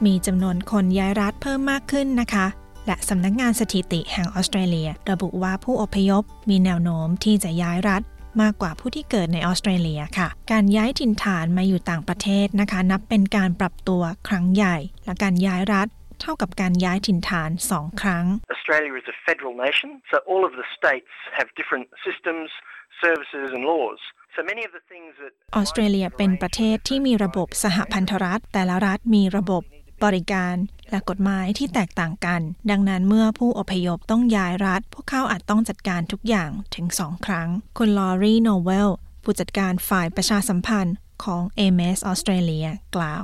[0.05, 2.47] มีจำนวนคนย้ายรัฐเพิ่มมากขึ้นนะคะ
[2.87, 8.01] และสำนักงานสถิติแห่งออสเตรเลีย ระบุว่าผู้อพยพมีแนวโน้มที่จะย้ายรัฐ
[8.41, 15.87] มากกว่าผู้ที่เกิดในออสเตรเลียค่ะ การย้ายถิ่นฐานมาอยู่ต่างประเทศนะคะ นับเป็นการปรับตัวครั้งใหญ่ และการย้ายรัฐ
[16.21, 22.47] เท่ากับการย้ายถิ่นฐานสองครั้ง Australia is a federal nation, so all of the states have different systems,
[23.03, 24.01] services, and laws.
[24.35, 29.63] So many of the things that ออสเตรเลียเป็นประเทศที่มีระบบสหพันธรัฐ แต่ละรัฐมีระบบ
[30.03, 30.55] บริการ
[30.89, 38.89] และกฎหมายที่แตกต่างกัน ดังนั้นเมื่อผู้อพยพต้องย้ายรัฐ พวกเขาอาจต้องจัดการทุกอย่างถึงสองครั้ง คุณลอรีโนเวล
[39.23, 43.23] ผู้จัดการฝ่ายประชาสัมพันธ์ของ MS ออสเตรเลียกล่าว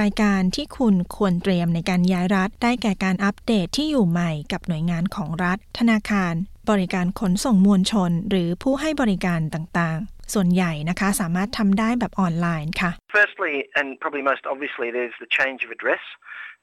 [0.00, 6.34] รายการที่คุณควรเตรียมในการย้ายรัฐ ได้แก่การอัปเดตที่อยู่ใหม่กับหน่วยงานของรัฐ ธนาคาร
[6.70, 16.04] บริการขนส่งมวลชน หรือผู้ให้บริการต่างๆ ส่วนใหญ่นะคะสามารถทำได้แบบออนไลน์ค่ะ Firstly, and probably most obviously, there's the change of address.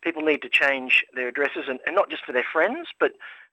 [0.06, 3.12] People need to change their addresses, and, and not just for their friends, but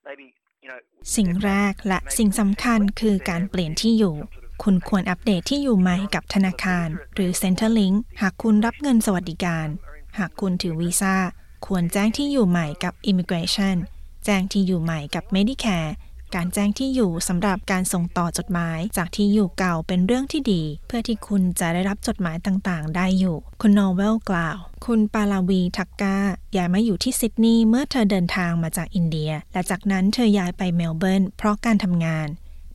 [0.08, 0.26] maybe,
[0.62, 0.80] you know,
[1.16, 4.14] สิ่งแรกและสิ่งสำคัญคือการเปลี่ยนที่อยู่
[4.62, 9.68] คุณควรอัปเดตที่อยู่ใหม่กับธนาคาร หรือ Centrelink หากคุณรับเงินสวัสดิการ
[10.18, 11.16] หากคุณถือวีซ่า
[11.66, 13.76] ควรแจ้งที่อยู่ใหม่กับ Immigration
[14.24, 15.90] แจ้งที่อยู่ใหม่กับ Medicare
[16.34, 26.16] การแจ้งที่อยู่สำหรับการส่งต่อจดหมายจากที่อยู่เก่าเป็นเรื่องที่ดี เพื่อที่คุณจะได้รับจดหมายต่างๆ ได้อยู่ คุณโนเวลกล่าว คุณปาลาวีทักกา
[26.56, 32.28] ย้ายมาอยู่ที่ซิดนีย์เมื่อเธอเดินทางมาจากอินเดีย และจากนั้นเธอย้ายไปเมลเบิร์นเพราะการทำงาน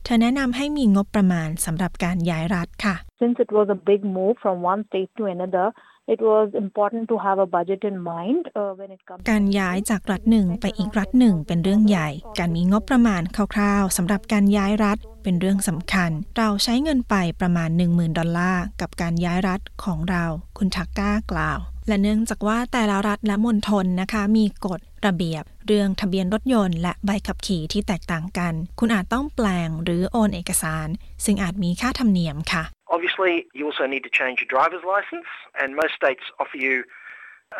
[0.04, 5.66] เธอแนะนำให้มีงบประมาณสำหรับการย้ายรัฐค่ะ Since it was a big move from one state to another,
[6.14, 13.22] it was important to have a budget in mind uh, when it comes การย้ายจากรัฐหนึ่งไปอีกรัฐหนึ่งเป็นเรื่องใหญ่ การมีงบประมาณ
[13.54, 20.24] คร่าวๆสำหรับการย้ายรัฐเป็นเรื่องสำคัญ เราใช้เงินไปประมาณ 10,000 ดอลลาร์กับการย้ายรัฐของเรา
[20.58, 30.88] คุณทักก้ากล่าว และเนื่องจากว่าแต่ละรัฐและมณฑลนะคะมีกฎระเบียบ เรื่องทะเบียนรถยนต์และใบขับขี่ที่แตกต่างกัน คุณอาจต้องแปลงหรือโอนเอกสาร
[31.24, 35.28] ซึ่งอาจมีค่าธรรมเนียมค่ะ obviously, you also need to change your driver's license,
[35.60, 36.74] and most states offer you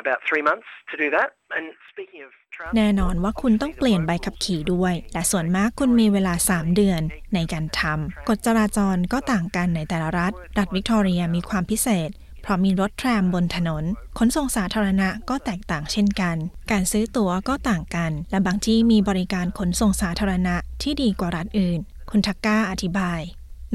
[0.02, 1.28] about three months to do that.
[1.56, 2.32] And speaking of
[2.76, 7.02] แน่นอนว่าคุณต้องเปลี่ยนใบขับขี่ด้วย และส่วนมากคุณมีเวลา 3 เดือน
[7.34, 12.10] ในการทำกฎจราจรก็ต่างกันในแต่ละรัฐ รัฐวิกตอเรียมีความพิเศษ
[12.42, 13.84] เพราะมีรถแทรมบนถนน
[14.18, 16.36] ขนส่งสาธารณะก็แตกต่างเช่นกัน
[16.70, 23.20] การซื้อตั๋วก็ต่างกัน และบางที่มีบริการขนส่งสาธารณะที่ดีกว่ารัฐอื่น คุณทักก้าอธิบาย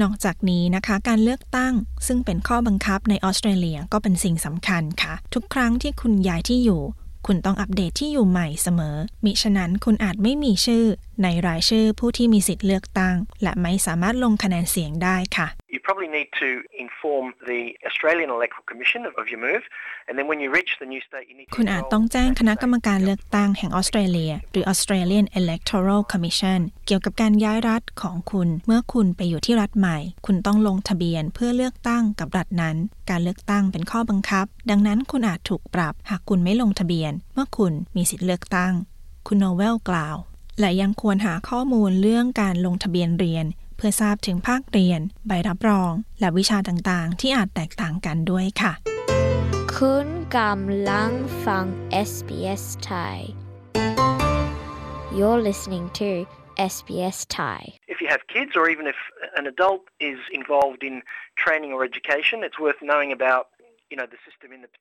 [0.02, 1.74] นอกจากนี้นะคะการเลือกตั้ง
[2.06, 6.82] ซึ่งเป็นข้อบังคับในออสเตรเลียก็เป็นสิ่งสำคัญค่ะ ทุกครั้งที่คุณย้ายที่อยู่
[7.26, 10.84] คุณต้องอัปเดตที่อยู่ใหม่เสมอ มิฉะนั้นคุณอาจไม่มีชื่อ
[11.22, 16.50] ในรายชื่อผู้ที่มีสิทธิ์เลือกตั้ง และไม่สามารถลงคะแนนเสียงได้ค่ะ You probably need to
[16.84, 17.60] inform the
[17.90, 19.64] Australian Electoral Commission of, of your move,
[20.06, 26.00] and then when you reach the new state, you need to คุณอาจต้องแจ้งคณะกรรมการเลือกตั้งแห่งออสเตรเลีย หรือ Australian Electoral
[26.12, 32.76] Commission เกี่ยวกับการย้ายรัฐของคุณ เมื่อคุณไปอยู่ที่รัฐใหม่ คุณต้องลงทะเบียนเพื่อเลือกตั้งกับรัฐนั้น
[33.10, 38.72] การเลือกตั้งเป็นข้อบังคับ ดังนั้นคุณอาจถูกปรับ หากคุณไม่ลงทะเบียน เมื่อคุณมีสิทธิ์เลือกตั้ง
[39.26, 40.16] คุณโนเวลกล่าว
[40.60, 48.72] และยังควรหาข้อมูลเรื่องการลงทะเบียนเรียน เพื่อทราบถึงภาคเรียน ใบรับรอง และวิชาต่างๆ ที่อาจแตกต่างกันด้วยค่ะ
[49.76, 51.12] คุณกำลัง
[51.46, 51.64] ฟัง
[52.10, 53.20] SBS ไทย
[55.18, 56.08] You're listening to
[56.58, 57.60] SBS Thai.
[57.86, 58.96] If you have kids or even if
[59.36, 61.02] an adult is involved in
[61.36, 63.44] training or education, it's worth knowing about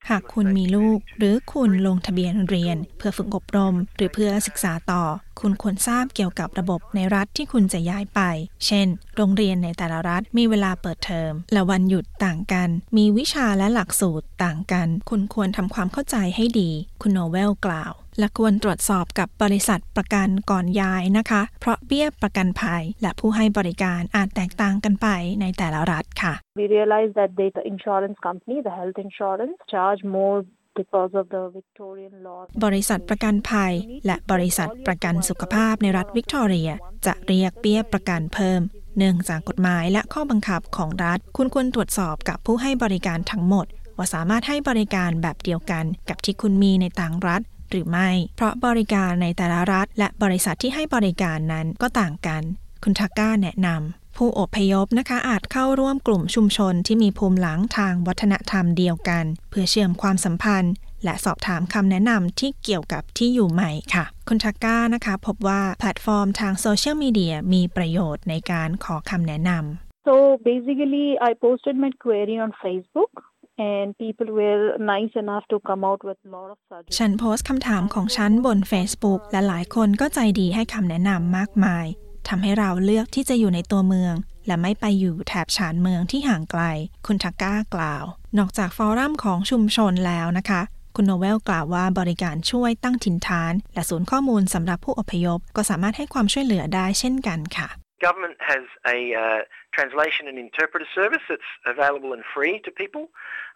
[0.10, 5.04] หากคุณมีลูก หรือคุณลงทะเบียนเรียน เพื่อฝึกอบรม หรือเพื่อศึกษาต่อ
[5.40, 8.22] คุณควรทราบเกี่ยวกับระบบในรัฐที่คุณจะย้ายไป
[8.66, 16.70] เช่น โรงเรียนในแต่ละรัฐมีเวลาเปิดเทอม และวันหยุดต่างกัน มีวิชาและหลักสูตรต่างกัน คุณควรทำความเข้าใจให้ดี
[17.02, 25.08] คุณโนเวลกล่าว และควรตรวจสอบกับบริษัทประกันก่อนย้ายนะคะ เพราะเบี้ยประกันภัยและผู้ให้บริการอาจแตกต่างกันไป
[25.42, 30.38] ในแต่ละรัฐค่ะ We realize that the insurance company, the health insurance, charge more
[30.82, 32.42] because of the Victorian law.
[32.66, 33.74] บริษัทประกันภัย
[34.06, 36.70] และบริษัทประกันสุขภาพในรัฐวิกตอเรีย
[37.06, 38.62] จะเรียกเบี้ยประกันเพิ่ม
[38.98, 43.66] เนื่องจากกฎหมายและข้อบังคับของรัฐ คุณควรตรวจสอบกับผู้ให้บริการทั้งหมด
[43.98, 47.42] ว่าสามารถให้บริการแบบเดียวกันกับที่คุณมีในต่างรัฐ
[47.74, 52.42] หรือไม่ เพราะบริการในแต่ละรัฐ และบริษัทที่ให้บริการนั้นก็ต่างกัน
[52.84, 70.16] คุณทักก้าแนะนำผู้อพยพนะคะอาจเข้าร่วมกลุ่มชุมชนที่มีภูมิหลังทางวัฒนธรรมเดียวกัน เพื่อเชื่อมความสัมพันธ์ และสอบถามคำแนะนำที่เกี่ยวกับที่อยู่ใหม่ค่ะ คุณทักก้านะคะ พบว่าแพลตฟอร์มทางโซเชียลมีเดียมีประโยชน์ในการขอคำแนะนำ so
[70.50, 73.12] basically I posted my query on Facebook
[73.58, 74.64] and people were
[74.94, 81.86] nice enough to come out with lot of suggestions ฉันโพสต์คำถามของฉันบน Facebook และหลายคนก็ใจดีให้คำแนะนำมากมาย
[82.30, 84.16] ทำให้เราเลือกที่จะอยู่ในตัวเมือง
[84.48, 86.64] และไม่ไปอยู่แถบชานเมืองที่ห่างไกล
[87.08, 88.04] คุณทักก้ากล่าว
[88.38, 90.62] นอกจากฟอรัมของชุมชนแล้วนะคะ
[90.96, 97.68] คุณโนเวลกล่าวว่าบริการช่วยตั้งถิ่นฐาน และศูนย์ข้อมูลสำหรับผู้อพยพ ก็สามารถให้ความช่วยเหลือได้เช่นกันค่ะ
[98.06, 99.40] Government has a uh,
[99.78, 103.04] translation and interpreter service that's available and free to people.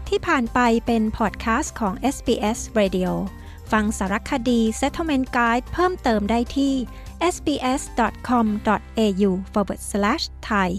[0.08, 3.10] ที่ผ่านไปเป็นพอดแคสต์ของ SBS Radio
[3.72, 6.74] ฟังสารคดี Settlement Guide เพิ่มเติมได้ที่
[7.34, 10.70] sbs.com.au forward slash thai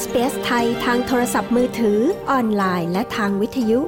[0.00, 1.98] SBS ไทยทางโทรศัพท์มือถือ
[2.30, 3.80] ออนไลน์ และทางวิทยุ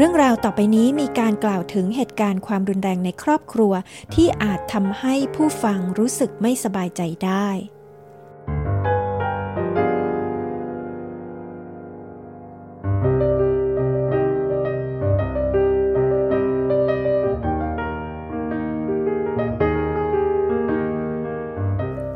[0.00, 3.72] เรื่องราวต่อไปนี้มีการกล่าวถึงเหตุการณ์ความรุนแรงในครอบครัว
[4.14, 7.48] ที่อาจทำให้ผู้ฟังรู้สึกไม่สบายใจได้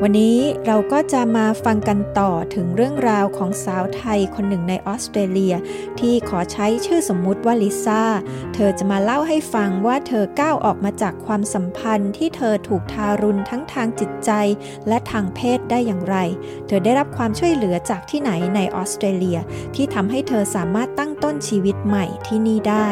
[0.04, 5.54] วันนี้เราก็จะมาฟังกันต่อถึงเรื่องราวของสาวไทยคนหนึ่งในออสเตรเลีย
[6.00, 8.02] ที่ขอใช้ชื่อสมมุติว่าลิซ่า
[8.54, 14.30] เธอจะมาเล่าให้ฟังว่าเธอก้าวออกมาจากความสัมพันธ์ที่เธอถูกทารุณทั้งทางจิตใจ
[14.88, 16.16] และทางเพศได้อย่างไร
[16.66, 19.38] เธอได้รับความช่วยเหลือจากที่ไหนในออสเตรเลีย
[19.74, 22.88] ที่ทำให้เธอสามารถตั้งต้นชีวิตใหม่ที่นี่ได้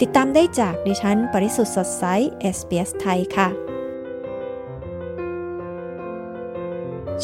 [0.00, 2.04] ติดตามได้จากดิฉัน ปริสุทธ์สดใส
[2.56, 3.69] SBS ไทยค่ะ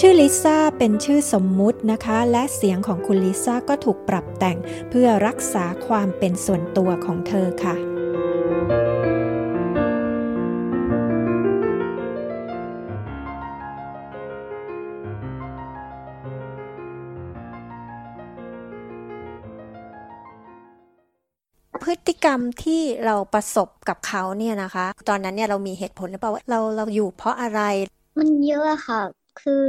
[0.01, 4.59] ชื่อลิซ่าเป็นชื่อสมมุตินะคะ และเสียงของคุณลิซ่าก็ถูกปรับแต่ง
[4.91, 7.77] เพื่อรักษาความเป็นส่วนตัวของเธอค่ะ
[21.83, 27.61] พฤติกรรมที่เราประสบกับเขาเนี่ยนะคะ ตอนนั้นเนี่ยเรามีเหตุผลหรือเปล่าว่าเราเราอยู่เพราะอะไร
[28.19, 29.67] มันเยอะค่ะ คือ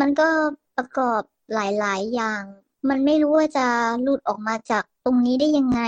[0.00, 0.28] มันก็
[0.76, 1.22] ประกอบ
[1.54, 2.42] หลาย ๆ อย่าง
[2.88, 3.66] มันไม่รู้ว่าจะ
[4.02, 5.82] หลุดออกมาจากตรงนี้ได้ยังไง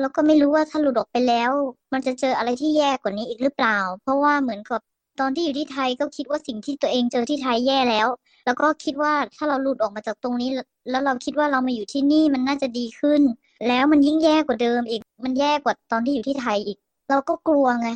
[0.00, 1.52] แล้วก็ไม่รู้ว่าถ้าหลุดออกไปแล้ว
[1.92, 4.80] มันจะเจออะไรที่แย่กว่านี้อีกหรือเปล่า เพราะว่าเหมือนกับ
[5.20, 8.08] ตอนที่อยู่ที่ไทยก็คิดว่าสิ่งที่ตัวเองเจอที่ไทยแย่แล้ว
[8.44, 10.50] แล้วก็คิดว่าถ้าเราหลุดออกมาจากตรงนี้
[10.90, 13.22] แล้วเราคิดว่าเรามาอยู่ที่นี่มันน่าจะดีขึ้น
[13.68, 16.78] แล้วมันยิ่งแย่กว่าเดิมอีก มันแย่กว่าตอนที่อยู่ที่ไทยอีก
[17.10, 17.88] เราก็กลัวไง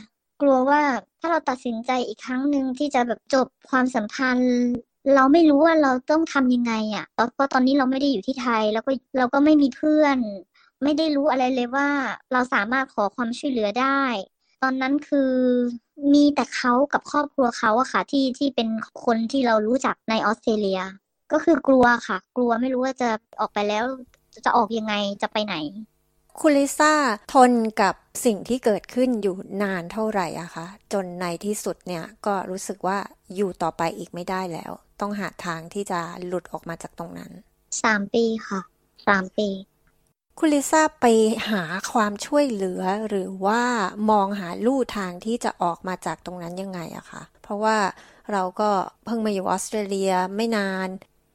[0.43, 0.81] กลัวว่า
[1.21, 4.55] ถ้าเราตัดสินใจอีกครั้งหนึ่งที่จะแบบจบความสัมพันธ์
[5.15, 10.19] เราไม่รู้ว่าเราต้องทำยังไงอะ่ะเพราะตอนนี้เราไม่ได้อยู่ที่ไทย แล้วก็เราก็ไม่มีเพื่อน
[10.83, 11.89] ไม่ได้รู้อะไรเลยว่า
[12.33, 14.03] เราสามารถขอความช่วยเหลือได้
[14.63, 15.33] ตอนนั้นคือ
[16.15, 18.69] มีแต่เขากับครอบครัวเขาอะค่ะ ที่ที่เป็น
[19.05, 20.81] คนที่เรารู้จักในออสเตรเลีย
[21.33, 23.85] ก็คือกลัวค่ะ กลัวไม่รู้ว่าจะออกไปแล้ว
[24.47, 25.57] จะออกยังไงจะไปไหน
[26.39, 26.95] คุณลิซ่า
[27.33, 32.99] ทนกับสิ่งที่เกิดขึ้นอยู่นานเท่าไหร่อะคะ จนในที่สุดเนี่ยก็รู้สึกว่า
[33.35, 37.33] อยู่ต่อไปอีกไม่ได้แล้ว ต้องหาทางที่จะหลุดออกมาจากตรงนั้น
[37.83, 38.61] สามปีค่ะ
[39.07, 39.49] สามปี
[40.39, 41.07] คุณลิซ่าไป
[41.51, 41.63] หา
[41.93, 43.63] ความช่วยเหลือหรือว่า
[44.11, 47.77] มองหาลู่ทางที่จะออกมาจากตรงนั้นยังไงอะคะเพราะว่า
[48.33, 48.71] เราก็
[49.05, 50.89] เพิ่งมาอยู่ออสเตรเลียไม่นาน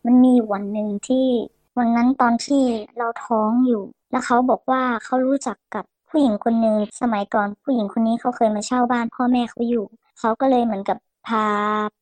[0.05, 1.27] มันมีวันหนึ่งที่
[1.77, 2.63] วันนั้นตอนที่
[2.97, 3.81] เราท้องอยู่
[4.15, 9.86] แล้วเขาบอกว่าเขารู้จักกับผู้หญิงคนหนึ่งสมัยก่อนผู้หญิงคนนี้เขาเคยมาเช่าบ้านพ่อแม่เขาอยู่
[10.19, 10.97] เขาก็เลยเหมือนกับ
[11.28, 11.45] พา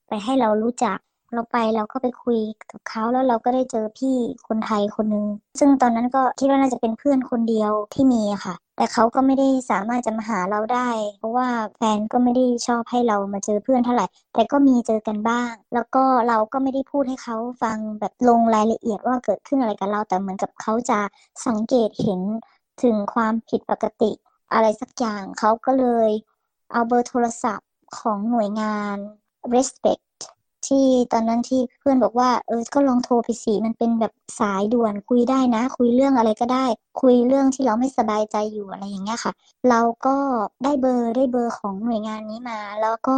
[0.08, 0.97] ไปให้เรารู้จัก
[1.34, 2.39] เราไปเราก็ไปคุย
[2.72, 4.15] กับเขาแล้วเราก็ได้เจอพี่
[4.48, 5.26] คนไทยคนนึง
[5.60, 21.00] ซึ่งตอนนั้นก็คิดว่าน่าจะเป็นเพื่อนคนเดียวที่มีค่ะ แต่เขาก็ไม่ได้สามารถจะมาหาเราได้ เพราะว่าแฟนก็ไม่ได้ชอบให้เรามาเจอเพื่อนเท่าไหร่ แต่ก็มีเจอกันบ้าง แล้วก็เราก็ไม่ได้พูดให้เขาฟังแบบลงรายละเอียดว่าเกิดขึ้นอะไรกับเรา แต่เหมือนกับเขาจะ
[21.48, 22.22] สังเกตเห็น
[22.84, 24.12] ถึงความผิดปกติ
[24.54, 26.10] อะไรสักอย่างเขาก็เลย
[26.72, 28.98] เอาเบอร์โทรศัพท์ของหน่วยงาน
[29.54, 30.02] respect
[30.67, 36.65] ที่ตอนนั้นที่เพื่อนบอกว่า เออก็ลองโทรไปสิมันเป็นแบบสายด่วนคุยได้นะ คุยเรื่องอะไรก็ได้
[37.02, 39.34] คุยเรื่องที่เราไม่สบายใจอยู่อะไรอย่างเงี้ยค่ะ
[39.69, 40.17] เราก็
[40.63, 43.15] ได้เบอร์ได้เบอร์ของหน่วยงานนี้มา แล้วก็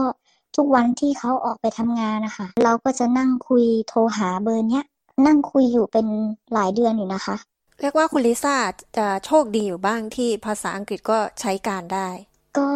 [0.55, 4.85] ทุกวันที่เขาออกไปทำงานนะคะเราก็จะนั่งคุยโทรหาเบอร์เนี้ย
[5.27, 6.07] นั่งคุยอยู่เป็น
[6.53, 7.35] หลายเดือนอยู่นะคะ
[7.79, 8.55] เรียกว่าคุณลิซ่า
[8.97, 12.09] จะโชคดีอยู่บ้างที่ภาษาอังกฤษก็ใช้การได้
[12.57, 12.69] ก็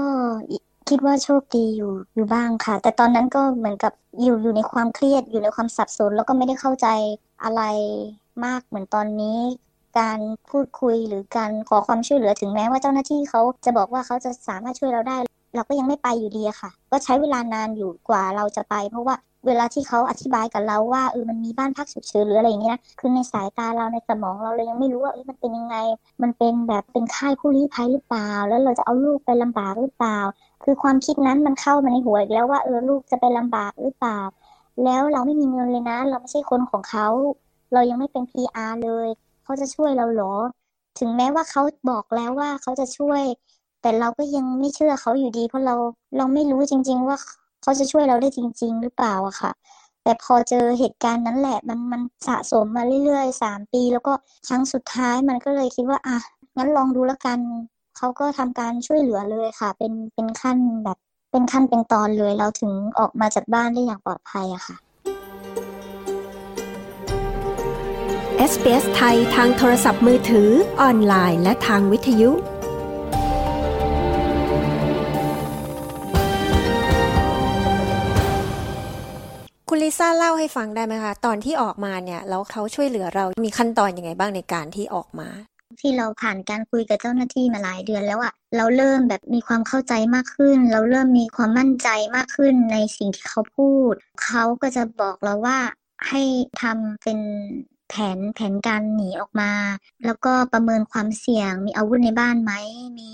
[0.90, 6.88] คิดว่าโชคดีอยู่อยู่บ้างค่ะ แต่ตอนนั้นก็เหมือนกับอยู่อยู่ในความเครียดอยู่ในความสับสน แล้วก็ไม่ได้เข้าใจ
[7.44, 7.62] อะไร
[8.46, 9.40] มากเหมือนตอนนี้
[10.00, 15.18] การพูดคุยหรือการขอความช่วยเหลือถึงแม้ว่าเจ้าหน้าที่เขาจะบอกว่าเขาจะสามารถช่วยเราได้
[15.56, 19.16] เราก็ยังไม่ไปอยู่ดีค่ะ ก็ใช้เวลานานอยู่กว่าเราจะไป เพราะว่า
[19.48, 25.76] เวลาที่เขาอธิบายกับเราว่าเออมันมีบ้านพักฉุกเฉินหรืออะไรอย่างเงี้ยนะคือในสายตาเราในสมองเราเลยยังไม่รู้ว่าเออมันเป็นยังไง
[26.22, 30.20] มันเป็นแบบเป็นค่ายผู้ลี้ภัยหรือเปล่า แล้วเราจะเอาลูกไปลำบากหรือเปล่า
[30.72, 34.20] คือความคิดนั้นมันเข้ามาในหัวอีกแล้วว่าเออลูกจะไปลำบากหรือเปล่า
[34.84, 37.08] แล้วเราไม่มีเงินเลยนะ เราไม่ใช่คนของเขา
[37.74, 39.08] เรายังไม่เป็น PR เลย
[39.44, 40.34] เขาจะช่วยเราหรอ
[41.00, 43.22] ถึงแม้ว่าเขาบอกแล้วว่าเขาจะช่วย
[43.82, 45.76] แต่เราก็ยังไม่เชื่อเขาอยู่ดี เพราะเรา
[46.18, 47.18] เราไม่รู้จริง ๆ ว่า
[47.62, 49.52] เขาจะช่วยเราได้จริง ๆ หรือเปล่าอะค่ะ
[50.04, 54.14] แต่พอเจอเหตุการณ์นั้นแหละ มันมันสะสมมาเรื่อยๆสามปี แล้วก็
[54.48, 56.18] ครั้งสุดท้ายมันก็เลยคิดว่าอะ
[56.58, 57.40] งั้นลองดูแล้วกัน
[58.02, 60.98] เขาก็ทำการช่วยเหลือเลยค่ะ เป็นเป็นขั้นแบบ
[61.32, 64.76] เป็นขั้นเป็นตอนเลยเราถึงออกมาจากบ้านได้อย่างปลอดภัยอะค่ะ
[68.52, 70.50] SBS ไทยทางโทรศัพท์มือถือ
[70.82, 72.32] ออนไลน์ และทางวิทยุ
[79.70, 85.30] คุณลิซ่าเล่าให้ฟังได้ไหมคะ ตอนที่ออกมาเนี่ย แล้วเขาช่วยเหลือเรามีขั้นตอนยังไงบ้างในการที่ออกมา
[85.82, 93.94] ที่เราผ่านการคุยกับเจ้าหน้าที่มาหลายเดือนแล้วอะเราเริ่มแบบมีความเข้าใจมากขึ้น เราเริ่มมีความมั่นใจมากขึ้นในสิ่งที่เขาพูด
[94.24, 95.60] เขาก็จะบอกเราว่า
[96.08, 96.24] ให้
[96.62, 97.20] ทำเป็น
[97.90, 99.52] แผนแผนการหนีออกมา
[100.06, 102.54] แล้วก็ประเมินความเสี่ยง มีอาวุธในบ้านไหม
[102.98, 103.12] มี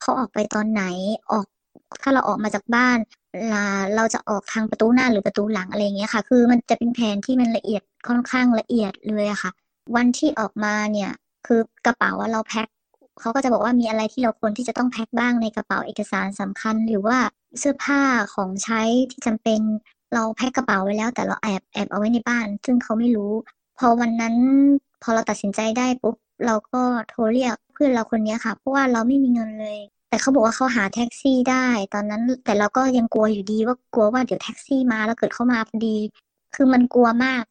[0.00, 0.84] เขาออกไปตอนไหน
[1.32, 1.46] ออก
[2.02, 2.98] ถ้าเราออกมาจากบ้าน
[3.96, 9.50] เราจะออกทางประตูหน้าหรือประตูหลังอะไรเงี้ยค่ะ คือมันจะเป็นแผนที่มันละเอียดค่อนข้างละเอียดเลยอะค่ะ
[9.96, 11.10] วันที่ออกมาเนี่ย
[11.46, 12.68] คือกระเป๋าว่าเราแพ็ค
[13.20, 17.18] เขาก็จะบอกว่ามีอะไรที่เราควรที่จะต้องแพ็คบ้างในกระเป๋าเอกสารสำคัญ หรือว่า
[17.58, 18.00] เสื้อผ้า
[18.34, 19.60] ของใช้ที่จำเป็น
[20.14, 23.32] เราแพ็คกระเป๋าไว้แล้ว แต่เราแอบแอบเอาไว้ในบ้าน ซึ่งเขาไม่รู้
[23.78, 24.34] พอวันนั้น
[25.02, 26.16] พอเราตัดสินใจได้ปุ๊บ
[26.46, 29.78] เราก็โทรเรียกเพื่อนเราคนนี้ค่ะ เพราะว่าเราไม่มีเงินเลย
[30.08, 35.96] แต่เขาบอกว่าเขาหาแท็กซี่ได้ ตอนนั้นแต่เราก็ยังกลัวอยู่ดีว่ากลัวว่าเดี๋ยวแท็กซี่มาแล้วเกิดเข้ามาพอดี
[36.54, 37.44] คือมันกลัวมาก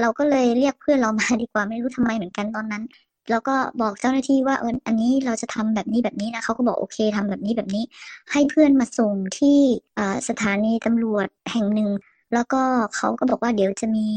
[0.00, 2.82] เราก็เลยเรียกเพื่อนเรามาดีกว่าไม่รู้ทำไมเหมือนกันตอนนั้น
[3.30, 7.84] แล้วก็บอกเจ้าหน้าที่ว่าเอออันนี้เราจะทำแบบนี้แบบนี้นะเขาก็บอกโอเคทำแบบนี้แบบนี้
[8.32, 9.58] ให้เพื่อนมาส่งที่
[10.28, 11.90] สถานีตำรวจแห่งหนึ่ง
[12.34, 12.62] แล้วก็
[12.96, 14.08] เขาก็บอกว่าเดี๋ยวจะมี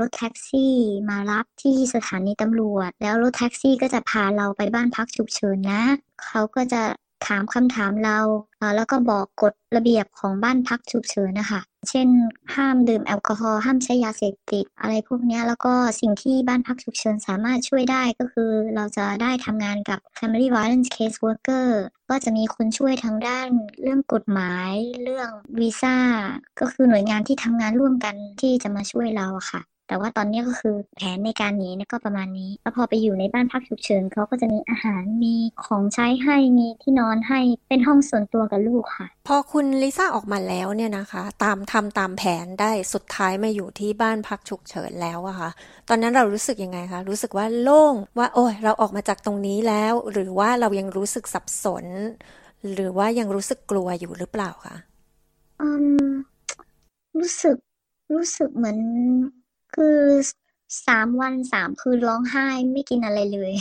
[0.00, 0.74] รถแท็กซี่
[1.10, 5.82] มารับที่สถานีตำรวจ แล้วรถแท็กซี่ก็จะพาเราไปบ้านพักฉุกเฉินนะ
[6.24, 6.82] เขาก็จะ
[7.26, 8.18] ถามคำถามเรา
[8.76, 12.08] แล้วก็บอกกฎระเบียบของบ้านพักฉุกเฉินนะคะ เช่น
[12.54, 21.66] ห้ามดื่มแอลกอฮอล์ห้ามใช้ยาเสพติดอะไรพวกนี้แล้วก็สิ่งที่บ้านพักฉุกเฉินสามารถช่วยได้ก็คือเราจะได้ทำงานกับ Family Violence Case Worker
[22.10, 23.46] ก็จะมีคนช่วยทางด้าน
[23.82, 24.72] เรื่องกฎหมาย
[25.02, 25.96] เรื่องวีซ่า
[26.60, 35.34] ก็คือหน่วยงานที่ทำงานร่วมกันที่จะมาช่วยเราค่ะ แต่ว่าตอนนี้ก็คือแผนในการหนีเนี่ยก็ประมาณนี้ แล้วพอไปอยู่ในบ้านพักฉุกเฉินเขาก็จะมีอาหารมี
[35.64, 45.50] ของใช้ให้มีที่นอนให้เป็นห้องส่วนตัวกับลูกค่ะ พอคุณลิซ่าออกมาแล้วเนี่ยนะคะ ตามทำตามแผนได้สุดท้ายมาอยู่ที่บ้านพักฉุกเฉินแล้วอะคะ่ะ
[45.88, 51.84] ตอนนั้นเรารู้สึกยังไงคะรู้สึกว่าโล่งว่า โอ้ยเราออกมาจากตรงนี้แล้ว หรือว่าเรายังรู้สึกสับสน
[52.72, 54.76] หรือว่ายังรู้สึกกลัวอยู่หรือเปล่าคะ
[55.60, 55.68] อื
[56.08, 56.10] ม
[57.18, 57.56] รู้สึก
[58.14, 58.78] รู้สึกเหมือน
[59.74, 59.98] คือ
[60.86, 63.52] สามวันสามคืนร้องไห้ไม่กินอะไรเลย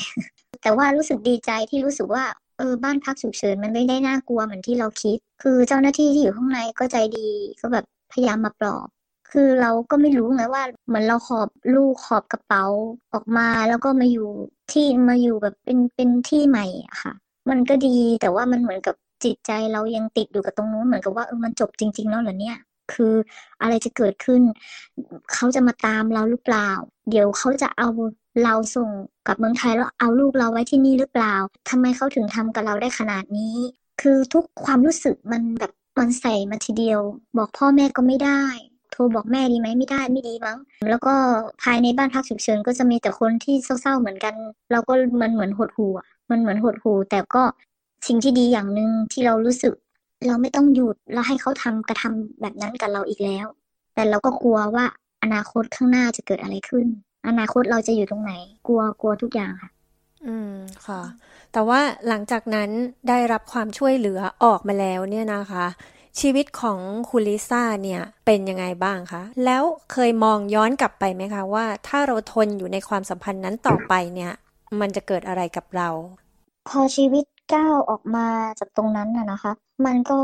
[0.61, 2.23] แต่ว่ารู้สึกดีใจที่รู้สึกว่า
[2.57, 7.29] เออบ้านพักฉุกเฉินมันไม่ได้น่ากลัวเหมือนที่เราคิด คือเจ้าหน้าที่ที่อยู่ข้างในก็ใจดี
[7.61, 8.87] ก็แบบพยายามมาปลอบ
[9.31, 12.65] คือเราก็ไม่รู้ไงว่าเหมือนเราขอบลูกขอบกระเป๋า
[13.13, 14.29] ออกมาแล้วก็มาอยู่
[14.71, 17.13] ที่มาอยู่แบบเป็นเป็นที่ใหม่อะค่ะ
[17.49, 22.57] มันก็ดีแต่ว่ามันเหมือนกับจิตใจเรายังติดอยู่กับตรงนู้นเหมือนกับว่าเออมันจบจริง ๆ แล้วเหรอเนี่ย
[22.93, 23.13] คือ
[23.61, 24.41] อะไรจะเกิดขึ้น
[25.33, 26.69] เขาจะมาตามเราหรือเปล่า
[27.09, 27.89] เดี๋ยวเขาจะเอา
[28.43, 28.89] เราส่ง
[29.27, 31.35] กับเมืองไทยแล้วเอาลูกเราไว้ที่นี่หรือเปล่า
[31.69, 33.55] ทำไมเขาถึงทำกับเราได้ขนาดนี้
[34.01, 36.99] คือทุกความรู้สึกมันแบบมันใส่มาทีเดียว
[37.37, 38.41] บอกพ่อแม่ก็ไม่ได้
[38.91, 40.57] โทรบอกแม่ดีไหมไม่ได้ไม่ดีมั้ง
[40.89, 41.13] แล้วก็
[41.63, 44.33] ภายในบ้านพักฉุกเฉินก็จะมีแต่คนที่เศร้าๆเหมือนกัน
[44.71, 45.91] เราก็มันเหมือนหดหู่
[46.29, 47.43] มันเหมือนหดหูแต่ก็
[48.07, 49.73] สิ่งที่ดีอย่างหนึ่งที่เรารู้สึก
[50.27, 53.45] เราไม่ต้องหยุดแล้วให้เขาทำกระทำแบบนั้นกับเราอีกแล้ว
[53.93, 54.85] แต่เราก็กลัวว่า
[55.23, 56.87] อนาคตข้างหน้าจะเกิดอะไรขึ้น
[57.27, 58.33] อนาคตเราจะอยู่ตรงไหน
[58.67, 59.69] กลัวกลัวทุกอย่างค่ะ
[60.27, 60.53] อืม
[60.87, 61.01] ค่ะ
[61.53, 62.69] แต่ว่าหลังจากนั้น
[63.09, 65.65] ได้รับความช่วยเหลือออกมาแล้วเนี่ยนะคะ
[66.19, 74.31] ชีวิตของคุณลิซ่าเนี่ยเป็นยังไงบ้างคะแล้วเคยมองย้อนกลับไปไหมคะว่า ถ้าเราทนอยู่ในความสัมพันธ์นั้นต่อไปเนี่ย
[74.79, 75.89] มันจะเกิดอะไรกับเรา
[76.69, 78.27] พอชีวิต ก้าวออกมา
[78.59, 79.51] จากตรงนั้นน่ะนะคะ
[79.85, 80.19] มันก็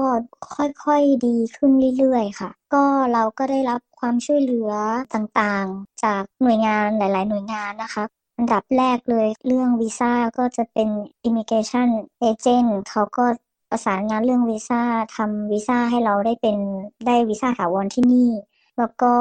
[0.55, 4.71] ค่อยๆดีขึ้นเรื่อยๆค่ะ ก็เราก็ได้รับความช่วยเหลือ
[5.15, 8.03] ต่างๆ จากหน่วยงานหลาย ๆ หน่วยงานนะคะ
[8.37, 10.89] อันดับแรกเลยเรื่องวีซ่าก็จะเป็น
[11.27, 11.89] immigration
[12.29, 13.25] agent เขาก็
[13.69, 14.81] ประสานงานเรื่องวีซ่า
[15.15, 16.57] ทำวีซ่าให้เราได้เป็น
[17.05, 18.29] ได้วีซ่าถาวรที่นี่
[18.77, 19.13] แล้วก็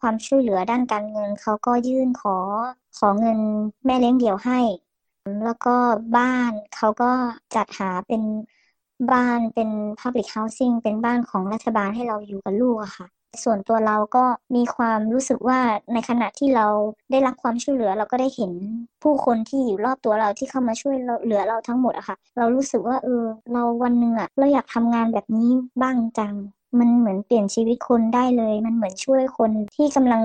[0.00, 2.36] ความช่วยเหลือด้านการเงินเขาก็ยื่นขอ
[2.98, 3.38] ขอเงิน
[3.84, 4.60] แม่เลี้ยงเดี่ยวให้
[5.42, 5.76] แล้วก็
[6.16, 7.10] บ้านเขาก็
[7.54, 8.22] จัดหาเป็น
[9.10, 9.68] บ้านเป็น
[10.00, 13.06] Public Housing เป็นบ้านของรัฐบาลให้เราอยู่กับลูกอะค่ะ
[13.44, 14.24] ส่วนตัวเราก็
[14.56, 15.58] มีความรู้สึกว่า
[15.92, 16.66] ในขณะที่เรา
[17.10, 18.52] ได้รับความช่วยเหลือ เราก็ได้เห็น
[19.02, 25.50] ผู้คนที่อยู่รอบตัวเราที่เข้ามาช่วยเหลือเราทั้งหมดอะค่ะ เรารู้สึกว่าเออ เราวันหนึ่งอะเราอยากทำงานแบบนี้
[25.82, 26.34] บ้างจัง
[26.78, 30.22] มันเหมือนเปลี่ยนชีวิตคนได้เลย มันเหมือนช่วยคนที่กำลัง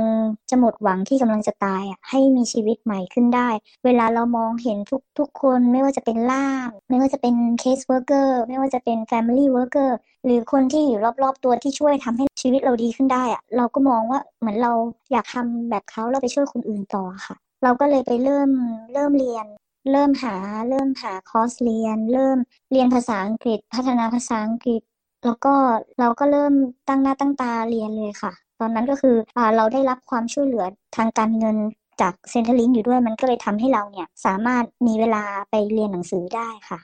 [0.50, 3.50] จะหมดหวังที่กำลังจะตายอะให้มีชีวิตใหม่ขึ้นได้
[3.86, 14.74] เวลาเรามองเห็นทุกทุกคนไม่ว่าจะเป็นล่าม ไม่ว่าจะเป็น caseworker ไม่ว่าจะเป็น family worker หรือคนที่อยู่รอบๆตัวที่ช่วยทำให้ชีวิตเราดีขึ้นได้อะเราก็มองว่าเหมือนเรา
[15.12, 18.50] อยากทำแบบเขาเราไปช่วยคนอื่นต่อค่ะ เราก็เลยไปเริ่ม
[18.94, 19.46] เริ่มเรียน
[19.92, 20.36] เริ่มหา
[20.70, 22.38] เริ่มหาคอร์สเรียน เริ่ม
[22.72, 24.82] เรียนภาษาอังกฤษ พัฒนาภาษาอังกฤษ
[25.26, 25.54] แล้วก็
[26.00, 26.54] เราก็เริ่ม
[26.88, 30.66] ตั้งหน้าตั้งตาเรียนเลยค่ะ ตอนนั้นก็คืออเราได้รับความช่วยเหลือ
[30.96, 31.58] ทางการเงิน
[32.02, 36.80] จากเซ็นทรัลลิงอยู่ด้วยมันก็เลยทำให้เราเนี่ยสามารถมีเวลาไปเรียนหนังสือได้ค่ะ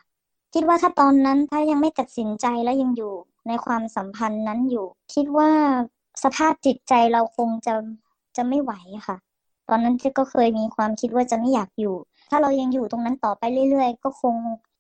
[0.54, 3.14] คิดว่าถ้าตอนนั้นถ้ายังไม่ตัดสินใจแล้วยังอยู่
[3.48, 5.50] ในความสัมพันธ์นั้นอยู่ คิดว่า
[6.24, 7.74] สภาพจิตใจเราคงจะ
[8.38, 8.74] จะไม่ไหว
[9.08, 9.18] ค่ะ
[9.70, 11.96] ตอนนั้นก็เคยมีความคิดว่าจะไม่อยากอยู่
[12.30, 14.36] ถ้าเรายังอยู่ตรงนั้นต่อไปเรื่อย ๆ ก็คง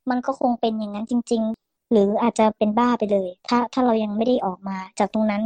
[0.10, 1.44] มันก็คงเป็นอย่างนั้นจริง
[1.92, 5.44] หรืออาจจะเป็นบ้าไปเลย ถ้าถ้าเรายังไม่ได้ออกมาจากตรงนั้น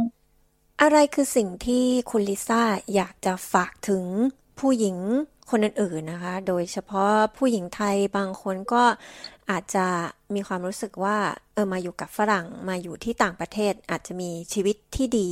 [0.80, 2.62] อะไรคือสิ่งที่คุณลิซ่า
[2.94, 4.04] อยากจะฝากถึง
[4.58, 4.96] ผู้หญิง
[5.50, 8.84] คนอื่นๆนะคะ โดยเฉพาะผู้หญิงไทยบางคนก็
[9.50, 9.86] อาจจะ
[10.34, 11.16] มีความรู้สึกว่า
[11.52, 15.30] เออมาอยู่กับฝรั่งมาอยู่ที่ต่างประเทศอาจจะมีชีวิตที่ดี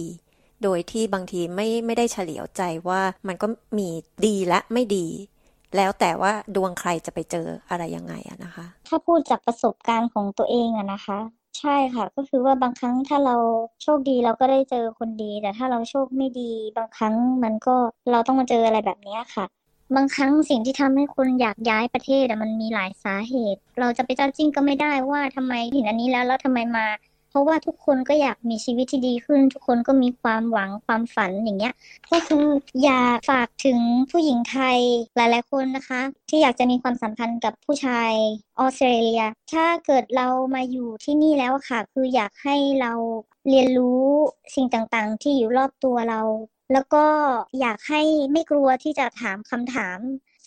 [0.62, 3.46] โดยที่บางทีไม่ไม่ได้เฉลียวใจว่ามันก็
[3.78, 3.88] มี
[4.26, 5.06] ดีและไม่ดี
[5.76, 11.18] แล้วแต่ว่าดวงใครจะไปเจออะไรยังไงอะนะคะ ถ้าพูดจากประสบการณ์ของตัวเองอะนะคะ
[11.58, 13.36] ใช่ค่ะ ก็คือว่าบางครั้งถ้าเรา
[13.82, 17.14] โชคดีเราก็ได้เจอคนดี แต่ถ้าเราโชคไม่ดี บางครั้ง
[17.44, 17.76] มันก็
[18.10, 19.44] เราต้องมาเจออะไรแบบนี้ค่ะ
[19.96, 26.86] บางครั้งสิ่งที่ทำให้คนอยากย้ายประเทศมันมีหลายสาเหตุ เราจะไปจ้าจิ้งก็ไม่ได้ว่าทำไมเห็นอันนี้แล้วแล้วทำไมมา
[27.38, 31.74] ราะว่าทุกคนก็อยากมีชีวิตที่ดีขึ้น ทุกคนก็มีความหวังความฝันอย่างเงี้ย
[32.12, 32.46] ก็คือ
[32.84, 33.78] อยากฝากถึง
[34.10, 34.78] ผู้หญิงไทย
[35.16, 38.12] หลาย ๆ คนนะคะ ที่อยากจะมีความสัมพันธ์กับผู้ชาย
[38.58, 39.22] ออสเตรเลีย
[39.52, 42.92] ถ้าเกิดเรามาอยู่ที่นี่แล้วค่ะ คืออยากให้เรา
[43.48, 44.04] เรียนรู้
[44.54, 46.20] สิ่งต่างๆ ที่อยู่รอบตัวเรา
[46.72, 47.04] แล้วก็
[47.60, 49.98] อยากให้ไม่กลัวที่จะถามคำถาม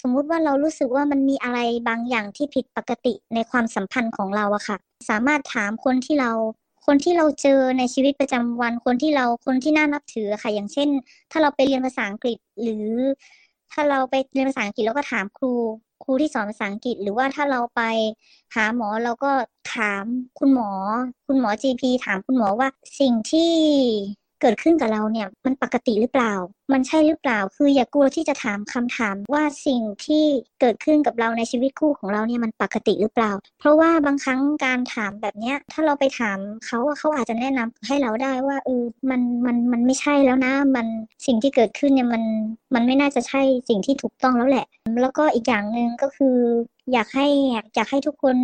[0.01, 4.77] สมมุติว่าเรารู้สึกว่ามันมีอะไรบางอย่างที่ผิดปกติในความสัมพันธ์ของเราอะค่ะ
[5.09, 6.31] สามารถถามคนที่เรา
[6.85, 10.89] คนที่เราเจอในชีวิตประจำวัน คนที่เราคนที่น่านับถือค่ะ อย่างเช่น
[11.31, 12.89] ถ้าเราไปเรียนภาษาอังกฤษหรือ
[13.71, 15.51] ถ้าเราไปเรียนภาษาอังกฤษแล้วก็ถามครู
[16.03, 17.81] ครูที่สอนภาษาอังกฤษ หรือว่าถ้าเราไป
[18.55, 19.31] หาหมอเราก็
[19.75, 20.03] ถาม
[20.39, 20.69] คุณหมอ
[21.27, 22.69] คุณหมอ GP ถามคุณหมอว่า
[22.99, 23.51] สิ่งที่
[24.41, 26.33] เกิดขึ้นกับเราเนี่ยมันปกติหรือเปล่า
[26.73, 30.25] มันใช่หรือเปล่า คืออย่ากลัวที่จะถามคำถามว่าสิ่งที่
[30.61, 40.87] เกิดขึ้นกับเราในชีวิตคู่ของเราเนี่ยมันปกติหรือเปล่า เพราะว่าบางครั้งการถามแบบเนี้ยถ้าเราไปถามเขาเขาอาจจะแนะนำให้เราได้ว่าเออมันมันมันไม่ใช่แล้วนะ มัน
[41.27, 42.23] สิ่งที่เกิดขึ้นเนี่ยมัน
[42.73, 44.65] มันไม่น่าจะใช่สิ่งที่ถูกต้องแล้วแหละ
[45.01, 46.37] แล้วก็อีกอย่างหนึ่งก็คือ
[46.93, 47.27] อยากให้
[47.75, 48.35] อยากให้ทุกคน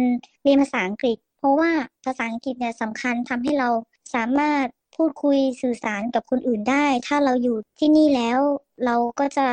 [0.43, 1.71] เรียนภาษาอังกฤษ เพราะว่า
[2.05, 3.69] ภาษาอังกฤษเนี่ยสำคัญทำให้เรา
[4.15, 4.65] สามารถ
[4.97, 8.39] พูดคุยสื่อสารกับคนอื่นได้ ถ้าเราอยู่ที่นี่แล้ว
[8.85, 9.47] เราก็จะ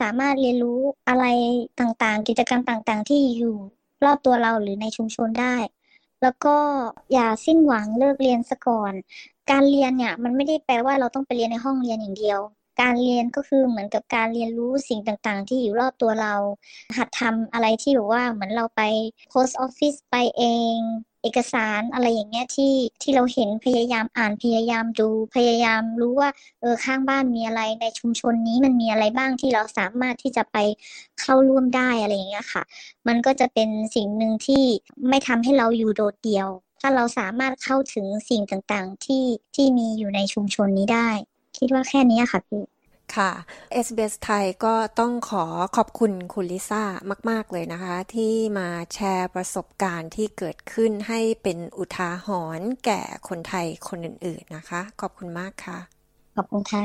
[0.00, 1.24] สามารถเรียนรู้อะไร
[1.80, 3.56] ต่างๆ กิจกรรมต่างๆ ที่อยู่
[4.04, 5.56] รอบตัวเราหรือในชุมชนได้
[6.22, 6.56] แล้วก็
[7.12, 8.92] อย่าสิ้นหวังเลิกเรียนซะก่อน
[9.50, 12.40] การเรียนเนี่ยมันไม่ได้แปลว่าเราต้องไปเรียนในห้องเรียนอย่างเดียว
[12.80, 16.34] การเรียนก็คือเหมือนกับการเรียนรู้สิ่งต่างๆ ที่อยู่รอบตัวเรา
[16.96, 18.82] หัดทำอะไรที่แบบว่าเหมือนเราไป
[19.32, 20.44] post office ไปเอ
[20.76, 20.78] ง
[21.22, 30.56] เอกสารอะไรอย่างเงี้ยที่ที่เราเห็นพยายามอ่านพยายามดูพยายามรู้ว่าเออข้างบ้านมีอะไรในชุมชนนี้มันมีอะไรบ้างที่เราสามารถที่จะไป
[31.20, 32.62] เข้าร่วมได้อะไรอย่างเงี้ยค่ะ
[33.08, 34.62] มันก็จะเป็นสิ่งหนึ่งที่
[35.08, 36.48] ไม่ทำให้เราอยู่โดดเดี่ยว
[36.80, 41.10] ถ้าเราสามารถเข้าถึงสิ่งต่างๆที่ที่มีอยู่ในชุมชนนี้ได้
[41.58, 42.62] คิดว่าแค่นี้ค่ะพี่
[43.16, 43.30] ค่ะ
[43.86, 45.44] SBS ไทยก็ต้องขอ
[45.76, 46.82] ขอบคุณคุณลิซ่า
[47.30, 52.28] มาก ๆ เลยนะคะ ที่มาแชร์ประสบการณ์ที่เกิดขึ้นให้เป็นอุทาห
[52.58, 55.78] รณ์แก่คนไทยคนอื่น ๆ นะคะ ขอบคุณมากค่ะ
[56.36, 56.84] ขอบคุณค่ะ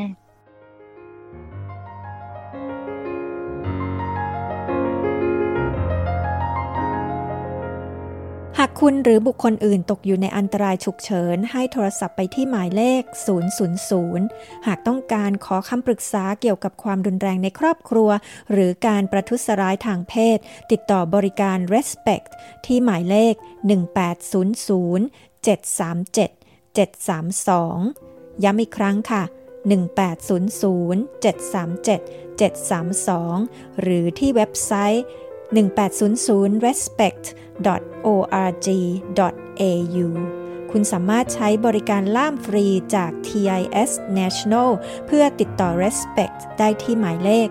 [8.59, 13.03] หากคุณหรือบุคคลอื่นตกอยู่ในอันตรายฉุกเฉิน ให้โทรศัพท์ไปที่หมายเลข
[13.85, 18.09] 000 หากต้องการขอคำปรึกษาเกี่ยวกับความรุนแรงในครอบครัว
[18.51, 20.37] หรือการประทุษร้ายทางเพศ
[20.71, 22.29] ติดต่อบริการ Respect
[22.65, 23.33] ที่หมายเลข
[24.39, 29.23] 1800 737 732 ย้ำอีกครั้งค่ะ
[29.87, 35.03] 1800 737 732 หรือที่เว็บไซต์
[35.53, 37.23] 1800 respect
[38.07, 40.07] org.au
[40.71, 44.69] คุณสามารถใช้บริการล่ามฟรีจาก TIS National
[45.05, 47.47] เพื่อติดต่อ Respect ได้ที่หมายเลข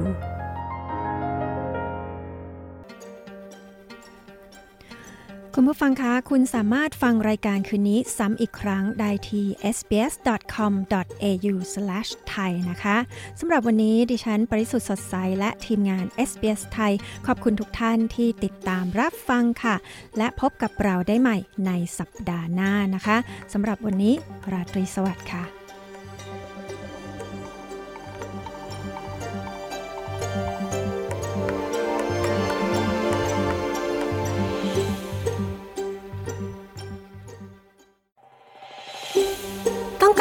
[5.59, 9.47] คุณผู้ฟังคะ คุณสามารถฟังรายการคืนนี้ซ้ำอีกครั้งได้ที่
[9.77, 12.97] sbs.com.au/thai นะคะ
[13.41, 16.93] สำหรับวันนี้ดิฉันปริสุทธ์สดใส และทีมงาน SBS ไทย
[17.27, 19.77] ขอบคุณทุกท่านที่ติดตามรับฟังค่ะ
[20.19, 21.37] และพบกับเราได้ใหม่
[21.67, 23.17] ในสัปดาห์หน้านะคะ
[23.53, 24.15] สำหรับวันนี้
[24.53, 25.56] ราตรีสวัสดิ์ค่ะ